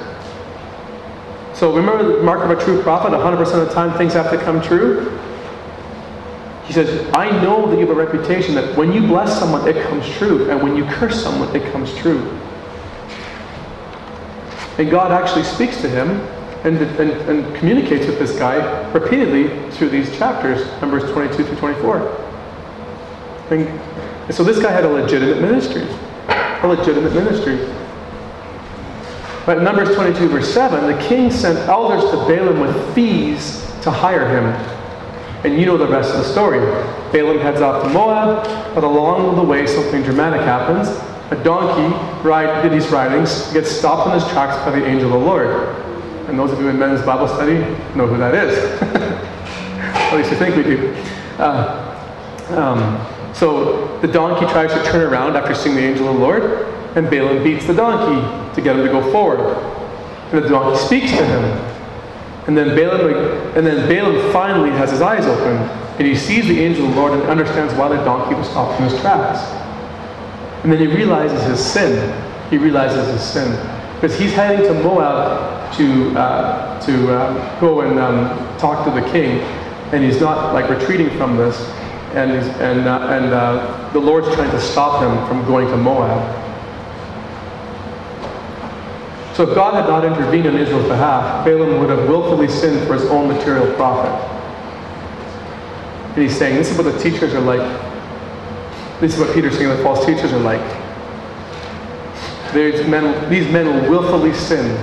So 1.56 1.72
remember 1.76 2.16
the 2.16 2.22
mark 2.24 2.40
of 2.40 2.50
a 2.50 2.60
true 2.60 2.82
prophet 2.82 3.12
100% 3.12 3.38
of 3.40 3.68
the 3.68 3.72
time 3.72 3.96
things 3.96 4.14
have 4.14 4.32
to 4.32 4.38
come 4.38 4.60
true? 4.60 5.16
He 6.64 6.72
says, 6.72 7.08
I 7.14 7.30
know 7.40 7.70
that 7.70 7.78
you 7.78 7.86
have 7.86 7.96
a 7.96 8.00
reputation 8.00 8.56
that 8.56 8.76
when 8.76 8.92
you 8.92 9.06
bless 9.06 9.38
someone, 9.38 9.68
it 9.68 9.80
comes 9.86 10.08
true, 10.16 10.50
and 10.50 10.60
when 10.60 10.74
you 10.74 10.84
curse 10.86 11.22
someone, 11.22 11.54
it 11.54 11.70
comes 11.70 11.94
true. 11.98 12.36
And 14.78 14.90
God 14.90 15.12
actually 15.12 15.44
speaks 15.44 15.80
to 15.82 15.88
him 15.88 16.10
and, 16.64 16.78
and, 16.78 17.10
and 17.28 17.56
communicates 17.56 18.06
with 18.06 18.18
this 18.18 18.36
guy 18.38 18.90
repeatedly 18.92 19.70
through 19.72 19.90
these 19.90 20.16
chapters, 20.16 20.66
Numbers 20.80 21.10
22 21.12 21.44
through 21.44 21.56
24. 21.56 22.08
And, 23.50 23.68
and 23.68 24.34
so 24.34 24.42
this 24.42 24.60
guy 24.60 24.72
had 24.72 24.84
a 24.84 24.88
legitimate 24.88 25.40
ministry. 25.40 25.82
A 26.28 26.66
legitimate 26.66 27.12
ministry. 27.12 27.56
But 29.46 29.62
Numbers 29.62 29.94
22, 29.94 30.28
verse 30.28 30.52
7, 30.54 30.96
the 30.96 31.02
king 31.06 31.30
sent 31.30 31.58
elders 31.68 32.10
to 32.10 32.16
Balaam 32.26 32.60
with 32.60 32.94
fees 32.94 33.60
to 33.82 33.90
hire 33.90 34.26
him. 34.26 34.46
And 35.44 35.60
you 35.60 35.66
know 35.66 35.76
the 35.76 35.86
rest 35.86 36.14
of 36.14 36.16
the 36.16 36.24
story. 36.24 36.60
Balaam 37.12 37.38
heads 37.38 37.60
off 37.60 37.82
to 37.82 37.90
Moab, 37.90 38.74
but 38.74 38.82
along 38.82 39.36
the 39.36 39.42
way, 39.42 39.66
something 39.66 40.02
dramatic 40.02 40.40
happens. 40.40 40.88
A 41.30 41.44
donkey 41.44 41.94
ride, 42.24 42.48
that 42.64 42.72
he's 42.72 42.88
riding 42.88 43.20
gets 43.52 43.70
stopped 43.70 44.08
in 44.08 44.14
his 44.14 44.26
tracks 44.32 44.56
by 44.64 44.78
the 44.78 44.84
angel 44.84 45.12
of 45.12 45.20
the 45.20 45.26
Lord. 45.26 45.76
And 46.28 46.38
those 46.38 46.50
of 46.50 46.58
you 46.58 46.68
in 46.68 46.78
men's 46.78 47.04
Bible 47.04 47.28
study 47.28 47.58
know 47.94 48.06
who 48.06 48.16
that 48.16 48.34
is. 48.34 48.58
At 49.78 50.16
least 50.16 50.30
you 50.30 50.38
think 50.38 50.56
we 50.56 50.62
do. 50.62 50.94
Uh, 51.38 51.90
um, 52.50 53.34
so 53.34 53.98
the 53.98 54.08
donkey 54.08 54.46
tries 54.46 54.72
to 54.72 54.82
turn 54.90 55.02
around 55.02 55.36
after 55.36 55.54
seeing 55.54 55.76
the 55.76 55.82
angel 55.82 56.08
of 56.08 56.14
the 56.14 56.20
Lord, 56.20 56.42
and 56.96 57.10
Balaam 57.10 57.44
beats 57.44 57.66
the 57.66 57.74
donkey 57.74 58.54
to 58.54 58.62
get 58.62 58.76
him 58.76 58.86
to 58.86 58.92
go 58.92 59.12
forward. 59.12 59.56
And 60.32 60.42
the 60.42 60.48
donkey 60.48 60.78
speaks 60.78 61.10
to 61.10 61.24
him. 61.24 61.44
And 62.46 62.56
then 62.56 62.74
Balaam, 62.76 63.56
and 63.56 63.66
then 63.66 63.88
Balaam 63.88 64.32
finally 64.32 64.70
has 64.70 64.90
his 64.90 65.02
eyes 65.02 65.26
open, 65.26 65.56
and 65.98 66.06
he 66.06 66.14
sees 66.14 66.46
the 66.46 66.60
angel 66.60 66.86
of 66.86 66.94
the 66.94 67.00
Lord 67.00 67.12
and 67.12 67.22
understands 67.24 67.74
why 67.74 67.88
the 67.88 68.02
donkey 68.04 68.34
was 68.34 68.48
stopped 68.48 68.80
in 68.80 68.88
his 68.88 69.00
tracks. 69.00 69.63
And 70.64 70.72
then 70.72 70.80
he 70.80 70.86
realizes 70.86 71.40
his 71.44 71.64
sin. 71.64 71.92
He 72.50 72.56
realizes 72.56 73.06
his 73.06 73.22
sin 73.22 73.52
because 73.94 74.18
he's 74.18 74.32
heading 74.32 74.66
to 74.66 74.74
Moab 74.82 75.74
to 75.76 76.18
uh, 76.18 76.80
to 76.80 77.12
uh, 77.12 77.60
go 77.60 77.82
and 77.82 77.98
um, 77.98 78.58
talk 78.58 78.84
to 78.84 79.00
the 79.00 79.06
king, 79.10 79.40
and 79.92 80.02
he's 80.02 80.20
not 80.20 80.54
like 80.54 80.70
retreating 80.70 81.10
from 81.18 81.36
this, 81.36 81.58
and 82.14 82.32
and 82.32 82.88
uh, 82.88 83.08
and 83.10 83.32
uh, 83.32 83.90
the 83.92 83.98
Lord's 84.00 84.34
trying 84.34 84.50
to 84.50 84.60
stop 84.60 85.02
him 85.02 85.28
from 85.28 85.46
going 85.46 85.68
to 85.68 85.76
Moab. 85.76 86.40
So 89.34 89.48
if 89.48 89.54
God 89.54 89.74
had 89.74 89.88
not 89.88 90.04
intervened 90.04 90.46
on 90.46 90.56
Israel's 90.56 90.86
behalf, 90.86 91.44
Balaam 91.44 91.80
would 91.80 91.90
have 91.90 92.08
willfully 92.08 92.48
sinned 92.48 92.86
for 92.86 92.94
his 92.94 93.04
own 93.06 93.26
material 93.28 93.74
profit. 93.74 94.12
And 96.14 96.22
he's 96.22 96.38
saying, 96.38 96.56
this 96.56 96.70
is 96.70 96.78
what 96.78 96.84
the 96.84 96.96
teachers 97.00 97.34
are 97.34 97.40
like. 97.40 97.93
This 99.00 99.14
is 99.14 99.20
what 99.20 99.34
Peter's 99.34 99.56
saying 99.56 99.68
the 99.68 99.82
false 99.82 100.06
teachers 100.06 100.32
are 100.32 100.38
like. 100.38 100.62
These 102.54 102.86
men, 102.86 103.28
these 103.28 103.50
men 103.50 103.66
will 103.66 103.90
willfully 103.90 104.32
sin 104.32 104.76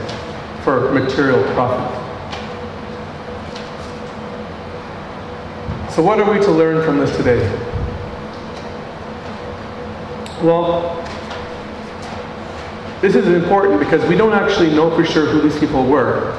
for 0.63 0.91
material 0.91 1.41
profit. 1.53 1.99
So 5.91 6.03
what 6.03 6.19
are 6.19 6.31
we 6.31 6.39
to 6.43 6.51
learn 6.51 6.85
from 6.85 6.99
this 6.99 7.15
today? 7.15 7.39
Well, 10.41 11.01
this 13.01 13.15
is 13.15 13.27
important 13.27 13.79
because 13.79 14.07
we 14.07 14.15
don't 14.15 14.33
actually 14.33 14.69
know 14.71 14.95
for 14.95 15.05
sure 15.05 15.25
who 15.25 15.41
these 15.41 15.59
people 15.59 15.85
were. 15.85 16.37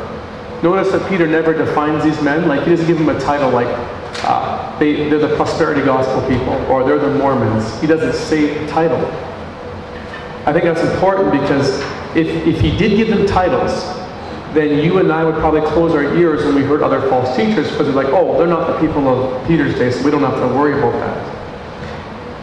Notice 0.62 0.92
that 0.92 1.08
Peter 1.08 1.26
never 1.26 1.52
defines 1.52 2.04
these 2.04 2.22
men. 2.22 2.46
Like, 2.46 2.62
he 2.64 2.70
doesn't 2.70 2.87
give 2.87 2.98
them 2.98 3.08
a 3.08 3.18
title 3.18 3.50
like 3.50 3.68
uh, 4.24 4.78
they, 4.78 5.08
they're 5.08 5.18
the 5.18 5.37
prosperity 5.37 5.82
gospel 5.82 6.20
people 6.28 6.54
or 6.70 6.85
they're 6.85 6.98
the 6.98 7.18
Mormons. 7.18 7.80
He 7.80 7.87
doesn't 7.87 8.14
say 8.14 8.66
title. 8.68 9.04
I 10.44 10.52
think 10.52 10.64
that's 10.64 10.80
important 10.80 11.32
because 11.32 11.80
if, 12.16 12.28
if 12.46 12.61
he 12.61 12.76
did 12.76 12.96
give 12.96 13.08
them 13.08 13.26
titles, 13.26 13.85
then 14.54 14.85
you 14.85 14.98
and 14.98 15.11
I 15.11 15.24
would 15.24 15.37
probably 15.37 15.62
close 15.62 15.92
our 15.92 16.14
ears 16.16 16.44
when 16.44 16.54
we 16.54 16.62
heard 16.62 16.82
other 16.82 17.00
false 17.08 17.35
teachers 17.37 17.70
because 17.70 17.88
we're 17.88 18.02
like, 18.02 18.12
oh, 18.12 18.37
they're 18.37 18.46
not 18.46 18.66
the 18.66 18.87
people 18.87 19.08
of 19.08 19.46
Peter's 19.46 19.74
day, 19.74 19.90
so 19.90 20.04
we 20.04 20.11
don't 20.11 20.22
have 20.22 20.35
to 20.35 20.48
worry 20.48 20.76
about 20.78 20.92
that. 20.92 21.42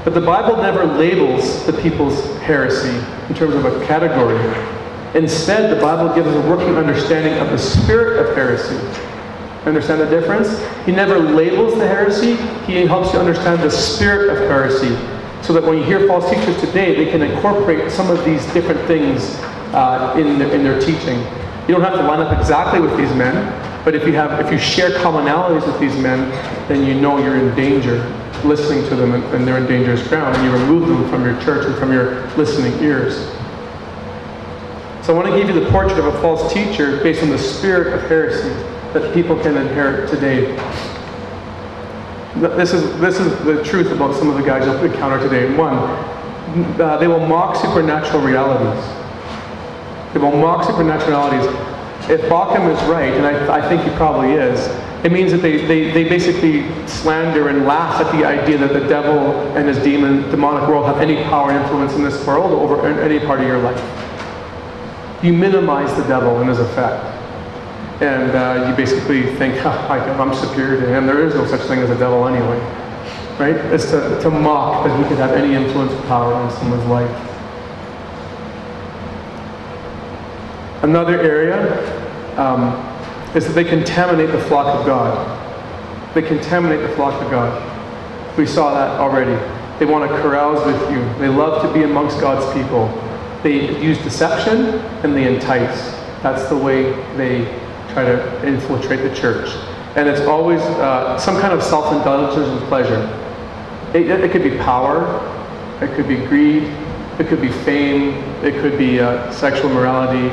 But 0.05 0.13
the 0.13 0.21
Bible 0.21 0.57
never 0.61 0.85
labels 0.85 1.65
the 1.65 1.73
people's 1.73 2.23
heresy 2.39 2.97
in 3.27 3.35
terms 3.35 3.53
of 3.53 3.65
a 3.65 3.85
category. 3.85 4.39
Instead, 5.13 5.75
the 5.75 5.81
Bible 5.81 6.15
gives 6.15 6.33
a 6.33 6.41
working 6.49 6.75
understanding 6.77 7.37
of 7.39 7.49
the 7.49 7.57
spirit 7.57 8.25
of 8.25 8.35
heresy. 8.35 8.77
Understand 9.65 10.01
the 10.01 10.09
difference? 10.09 10.63
He 10.85 10.91
never 10.91 11.19
labels 11.19 11.77
the 11.77 11.87
heresy, 11.87 12.35
he 12.65 12.85
helps 12.85 13.13
you 13.13 13.19
understand 13.19 13.61
the 13.61 13.69
spirit 13.69 14.29
of 14.29 14.37
heresy. 14.49 14.95
So 15.41 15.53
that 15.53 15.63
when 15.63 15.77
you 15.77 15.83
hear 15.83 16.07
false 16.07 16.29
teachers 16.29 16.59
today, 16.59 16.95
they 16.95 17.11
can 17.11 17.21
incorporate 17.21 17.91
some 17.91 18.09
of 18.09 18.23
these 18.23 18.45
different 18.53 18.81
things 18.87 19.35
uh, 19.73 20.13
in, 20.17 20.41
in 20.41 20.63
their 20.63 20.79
teaching. 20.79 21.19
You 21.67 21.75
don't 21.75 21.81
have 21.81 21.93
to 21.93 22.03
line 22.03 22.19
up 22.19 22.37
exactly 22.37 22.79
with 22.79 22.95
these 22.97 23.13
men, 23.15 23.35
but 23.85 23.95
if 23.95 24.05
you 24.05 24.13
have 24.13 24.43
if 24.45 24.51
you 24.51 24.57
share 24.57 24.91
commonalities 24.91 25.65
with 25.65 25.79
these 25.79 25.95
men, 26.01 26.29
then 26.67 26.85
you 26.85 26.99
know 26.99 27.17
you're 27.17 27.37
in 27.37 27.55
danger 27.55 27.97
listening 28.43 28.87
to 28.89 28.95
them 28.95 29.13
and, 29.13 29.23
and 29.35 29.47
they're 29.47 29.57
in 29.57 29.65
dangerous 29.65 30.05
ground, 30.07 30.35
and 30.35 30.45
you 30.45 30.51
remove 30.51 30.87
them 30.87 31.09
from 31.09 31.25
your 31.25 31.39
church 31.41 31.65
and 31.65 31.75
from 31.75 31.91
your 31.91 32.25
listening 32.37 32.73
ears. 32.81 33.17
So 35.05 35.13
I 35.13 35.17
want 35.17 35.27
to 35.27 35.37
give 35.37 35.53
you 35.53 35.59
the 35.59 35.69
portrait 35.71 35.99
of 35.99 36.05
a 36.05 36.21
false 36.21 36.53
teacher 36.53 37.01
based 37.03 37.23
on 37.23 37.29
the 37.29 37.37
spirit 37.37 37.93
of 37.93 38.01
heresy 38.09 38.49
that 38.93 39.13
people 39.13 39.37
can 39.39 39.57
inherit 39.57 40.09
today. 40.09 40.55
This 42.35 42.73
is, 42.73 42.99
this 42.99 43.19
is 43.19 43.37
the 43.43 43.63
truth 43.63 43.91
about 43.91 44.15
some 44.15 44.29
of 44.29 44.35
the 44.35 44.43
guys 44.43 44.65
you'll 44.65 44.83
encounter 44.83 45.19
today. 45.21 45.53
One, 45.55 45.75
uh, 46.79 46.97
they 46.97 47.07
will 47.07 47.25
mock 47.25 47.55
supernatural 47.55 48.21
realities. 48.21 48.83
They 50.13 50.19
will 50.19 50.37
mock 50.37 50.65
supernatural 50.65 51.09
realities. 51.09 51.45
If 52.09 52.21
Bauckham 52.21 52.73
is 52.73 52.81
right, 52.89 53.13
and 53.13 53.25
I, 53.25 53.57
I 53.57 53.69
think 53.69 53.83
he 53.83 53.89
probably 53.91 54.31
is, 54.31 54.67
it 55.03 55.11
means 55.11 55.31
that 55.31 55.41
they, 55.41 55.65
they, 55.65 55.91
they 55.91 56.03
basically 56.09 56.65
slander 56.87 57.49
and 57.49 57.65
laugh 57.65 58.01
at 58.01 58.11
the 58.11 58.25
idea 58.25 58.57
that 58.57 58.73
the 58.73 58.87
devil 58.87 59.31
and 59.55 59.67
his 59.67 59.77
demon, 59.79 60.29
demonic 60.29 60.67
world 60.67 60.85
have 60.87 60.99
any 60.99 61.23
power 61.23 61.51
and 61.51 61.61
influence 61.63 61.93
in 61.93 62.03
this 62.03 62.25
world 62.25 62.51
over 62.51 62.85
any 62.85 63.19
part 63.25 63.39
of 63.39 63.47
your 63.47 63.59
life. 63.59 65.23
You 65.23 65.33
minimize 65.33 65.95
the 65.95 66.07
devil 66.07 66.39
and 66.39 66.49
his 66.49 66.59
effect. 66.59 67.18
And 68.01 68.31
uh, 68.31 68.69
you 68.69 68.75
basically 68.77 69.35
think, 69.35 69.55
oh, 69.65 69.69
I'm 69.69 70.33
superior 70.33 70.79
to 70.79 70.87
him. 70.87 71.05
There 71.05 71.25
is 71.27 71.35
no 71.35 71.45
such 71.45 71.61
thing 71.61 71.79
as 71.79 71.89
a 71.89 71.97
devil 71.97 72.27
anyway. 72.27 72.57
Right? 73.37 73.55
It's 73.73 73.91
to, 73.91 74.19
to 74.21 74.29
mock 74.29 74.85
that 74.85 74.97
he 74.97 75.07
could 75.09 75.17
have 75.17 75.31
any 75.31 75.53
influence 75.53 75.91
or 75.91 76.01
power 76.03 76.41
in 76.43 76.49
someone's 76.51 76.85
life. 76.85 77.25
Another 80.81 81.19
area 81.19 81.59
um, 82.39 82.73
is 83.35 83.45
that 83.45 83.53
they 83.53 83.65
contaminate 83.65 84.31
the 84.31 84.39
flock 84.43 84.79
of 84.79 84.85
God. 84.85 86.15
They 86.15 86.21
contaminate 86.21 86.79
the 86.79 86.95
flock 86.95 87.21
of 87.21 87.29
God. 87.29 88.37
We 88.37 88.45
saw 88.45 88.73
that 88.73 88.97
already. 88.97 89.35
They 89.77 89.85
want 89.85 90.09
to 90.09 90.17
carouse 90.21 90.65
with 90.65 90.81
you. 90.91 91.01
They 91.19 91.27
love 91.27 91.61
to 91.63 91.73
be 91.73 91.83
amongst 91.83 92.21
God's 92.21 92.45
people. 92.57 92.87
They 93.43 93.77
use 93.81 93.97
deception 94.03 94.75
and 95.03 95.13
they 95.13 95.33
entice. 95.33 95.91
That's 96.23 96.47
the 96.47 96.57
way 96.57 96.91
they 97.17 97.58
try 97.93 98.05
to 98.05 98.47
infiltrate 98.47 99.01
the 99.01 99.13
church. 99.15 99.49
And 99.95 100.07
it's 100.07 100.21
always 100.21 100.61
uh, 100.61 101.17
some 101.19 101.39
kind 101.41 101.53
of 101.53 101.63
self 101.63 101.93
indulgence 101.93 102.47
and 102.47 102.61
pleasure. 102.67 103.01
It, 103.93 104.09
it, 104.09 104.31
could 104.31 104.43
be 104.43 104.55
power, 104.57 105.03
it 105.81 105.93
could 105.95 106.07
be 106.07 106.17
greed, 106.17 106.63
it 107.19 107.27
could 107.27 107.41
be 107.41 107.49
fame, 107.49 108.13
it 108.43 108.61
could 108.61 108.77
be 108.77 108.99
uh, 108.99 109.31
sexual 109.31 109.69
morality, 109.71 110.27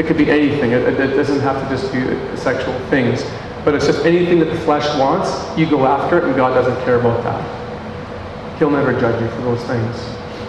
it 0.00 0.06
could 0.06 0.16
be 0.16 0.30
anything. 0.30 0.72
It, 0.72 0.98
it, 0.98 1.14
doesn't 1.14 1.40
have 1.40 1.62
to 1.62 1.68
just 1.68 1.92
be 1.92 2.00
sexual 2.36 2.78
things. 2.88 3.22
But 3.64 3.74
it's 3.74 3.86
just 3.86 4.04
anything 4.04 4.38
that 4.40 4.46
the 4.46 4.58
flesh 4.60 4.86
wants, 4.98 5.30
you 5.58 5.68
go 5.68 5.86
after 5.86 6.18
it, 6.18 6.24
and 6.24 6.34
God 6.34 6.54
doesn't 6.54 6.82
care 6.84 6.98
about 6.98 7.22
that. 7.22 8.58
He'll 8.58 8.70
never 8.70 8.98
judge 8.98 9.20
you 9.20 9.28
for 9.28 9.42
those 9.42 9.62
things. 9.64 9.96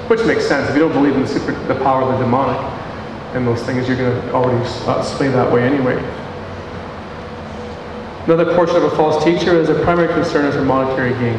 Which 0.10 0.24
makes 0.26 0.48
sense. 0.48 0.70
If 0.70 0.76
you 0.76 0.82
don't 0.82 0.94
believe 0.94 1.16
in 1.16 1.22
the, 1.22 1.28
super, 1.28 1.52
the 1.68 1.76
power 1.76 2.02
of 2.02 2.18
the 2.18 2.24
demonic 2.24 2.60
and 3.36 3.46
those 3.46 3.62
things, 3.64 3.88
you're 3.88 3.98
going 3.98 4.20
to 4.20 4.34
already 4.34 4.66
uh, 4.88 5.04
sway 5.04 5.28
that 5.28 5.52
way 5.52 5.64
anyway. 5.64 5.96
Another 8.26 8.56
portion 8.56 8.78
of 8.78 8.84
a 8.84 8.96
false 8.96 9.22
teacher 9.24 9.60
is 9.60 9.68
their 9.68 9.84
primary 9.84 10.08
concern 10.14 10.46
is 10.46 10.56
their 10.56 10.64
monetary 10.64 11.12
gain. 11.12 11.38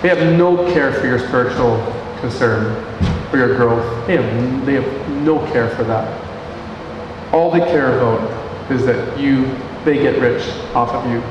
They 0.00 0.08
have 0.08 0.38
no 0.38 0.72
care 0.72 0.92
for 0.92 1.06
your 1.06 1.18
spiritual 1.18 1.76
concern 2.20 2.82
for 3.30 3.36
your 3.36 3.56
growth. 3.56 4.06
They 4.06 4.16
have, 4.16 4.66
they 4.66 4.74
have 4.74 5.08
no 5.22 5.38
care 5.52 5.68
for 5.76 5.84
that. 5.84 7.34
All 7.34 7.50
they 7.50 7.60
care 7.60 7.98
about 7.98 8.20
is 8.70 8.86
that 8.86 9.18
you, 9.20 9.44
they 9.84 9.98
get 9.98 10.18
rich 10.18 10.48
off 10.74 10.90
of 10.90 11.10
you. 11.10 11.22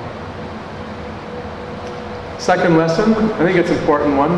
Second 2.39 2.77
lesson, 2.77 3.13
I 3.13 3.45
think 3.45 3.57
it's 3.57 3.71
an 3.71 3.77
important 3.77 4.15
one. 4.15 4.31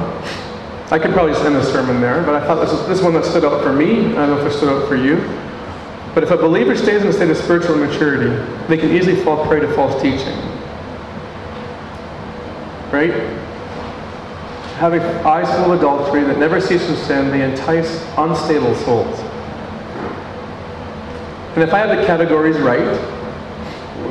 I 0.91 0.99
could 0.99 1.11
probably 1.11 1.33
just 1.33 1.45
end 1.45 1.55
the 1.55 1.63
sermon 1.63 2.01
there, 2.01 2.21
but 2.23 2.35
I 2.35 2.45
thought 2.45 2.61
this 2.61 2.71
is 2.71 2.87
this 2.87 3.01
one 3.01 3.13
that 3.13 3.25
stood 3.25 3.43
out 3.43 3.63
for 3.63 3.73
me. 3.73 4.11
I 4.11 4.25
don't 4.25 4.29
know 4.29 4.45
if 4.45 4.53
it 4.53 4.55
stood 4.55 4.69
out 4.69 4.87
for 4.87 4.95
you. 4.95 5.17
But 6.13 6.23
if 6.23 6.31
a 6.31 6.37
believer 6.37 6.75
stays 6.75 7.01
in 7.01 7.07
a 7.07 7.13
state 7.13 7.29
of 7.31 7.37
spiritual 7.37 7.81
immaturity, 7.81 8.29
they 8.67 8.77
can 8.77 8.91
easily 8.91 9.15
fall 9.15 9.45
prey 9.47 9.59
to 9.59 9.73
false 9.73 9.99
teaching. 10.01 10.37
Right? 12.91 13.11
Having 14.77 15.01
eyes 15.25 15.49
full 15.55 15.71
of 15.71 15.79
adultery 15.79 16.23
that 16.23 16.37
never 16.37 16.61
cease 16.61 16.85
from 16.85 16.95
sin, 16.95 17.31
they 17.31 17.41
entice 17.41 18.05
unstable 18.17 18.75
souls. 18.75 19.19
And 21.55 21.63
if 21.63 21.73
I 21.73 21.79
have 21.79 21.97
the 21.97 22.05
categories 22.05 22.57
right, 22.57 22.79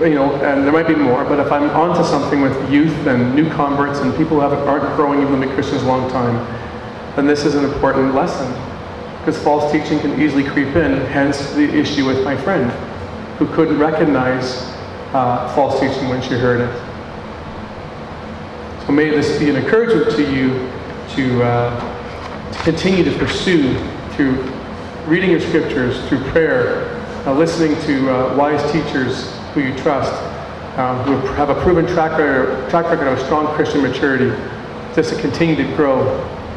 you 0.00 0.14
know, 0.14 0.34
and 0.36 0.64
there 0.64 0.72
might 0.72 0.88
be 0.88 0.94
more, 0.94 1.24
but 1.24 1.38
if 1.38 1.52
I'm 1.52 1.70
onto 1.70 2.02
something 2.04 2.40
with 2.40 2.70
youth 2.70 3.06
and 3.06 3.34
new 3.34 3.48
converts 3.50 4.00
and 4.00 4.16
people 4.16 4.40
who 4.40 4.46
aren't 4.46 4.96
growing 4.96 5.20
even 5.20 5.32
they've 5.32 5.48
been 5.48 5.54
Christians 5.54 5.82
a 5.82 5.86
long 5.86 6.10
time, 6.10 6.36
then 7.14 7.26
this 7.26 7.44
is 7.44 7.54
an 7.54 7.64
important 7.64 8.14
lesson. 8.14 8.71
Because 9.24 9.40
false 9.40 9.70
teaching 9.70 10.00
can 10.00 10.20
easily 10.20 10.42
creep 10.42 10.74
in, 10.74 11.00
hence 11.06 11.52
the 11.52 11.62
issue 11.62 12.04
with 12.04 12.24
my 12.24 12.36
friend 12.36 12.72
who 13.38 13.46
couldn't 13.54 13.78
recognize 13.78 14.62
uh, 15.14 15.48
false 15.54 15.78
teaching 15.78 16.08
when 16.08 16.20
she 16.20 16.30
heard 16.30 16.60
it. 16.60 16.78
So 18.84 18.92
may 18.92 19.10
this 19.10 19.38
be 19.38 19.48
an 19.48 19.54
encouragement 19.54 20.10
to 20.16 20.22
you 20.22 20.68
to, 21.10 21.44
uh, 21.44 22.52
to 22.52 22.58
continue 22.64 23.04
to 23.04 23.16
pursue 23.16 23.78
through 24.14 24.42
reading 25.06 25.30
your 25.30 25.40
scriptures, 25.40 26.04
through 26.08 26.24
prayer, 26.30 27.00
uh, 27.24 27.32
listening 27.32 27.80
to 27.82 28.10
uh, 28.10 28.36
wise 28.36 28.60
teachers 28.72 29.32
who 29.54 29.60
you 29.60 29.78
trust, 29.78 30.12
um, 30.80 30.98
who 31.04 31.12
have 31.34 31.48
a 31.48 31.54
proven 31.62 31.86
track 31.86 32.18
record, 32.18 32.68
track 32.70 32.86
record 32.86 33.06
of 33.06 33.20
strong 33.20 33.46
Christian 33.54 33.82
maturity, 33.82 34.30
just 34.96 35.14
to 35.14 35.20
continue 35.20 35.54
to 35.54 35.76
grow 35.76 36.10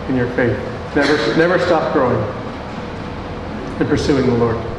in 0.10 0.16
your 0.16 0.32
faith. 0.32 0.58
Never, 0.96 1.38
never 1.38 1.60
stop 1.60 1.94
growing 1.94 2.45
and 3.80 3.90
pursuing 3.90 4.26
the 4.26 4.36
Lord. 4.36 4.75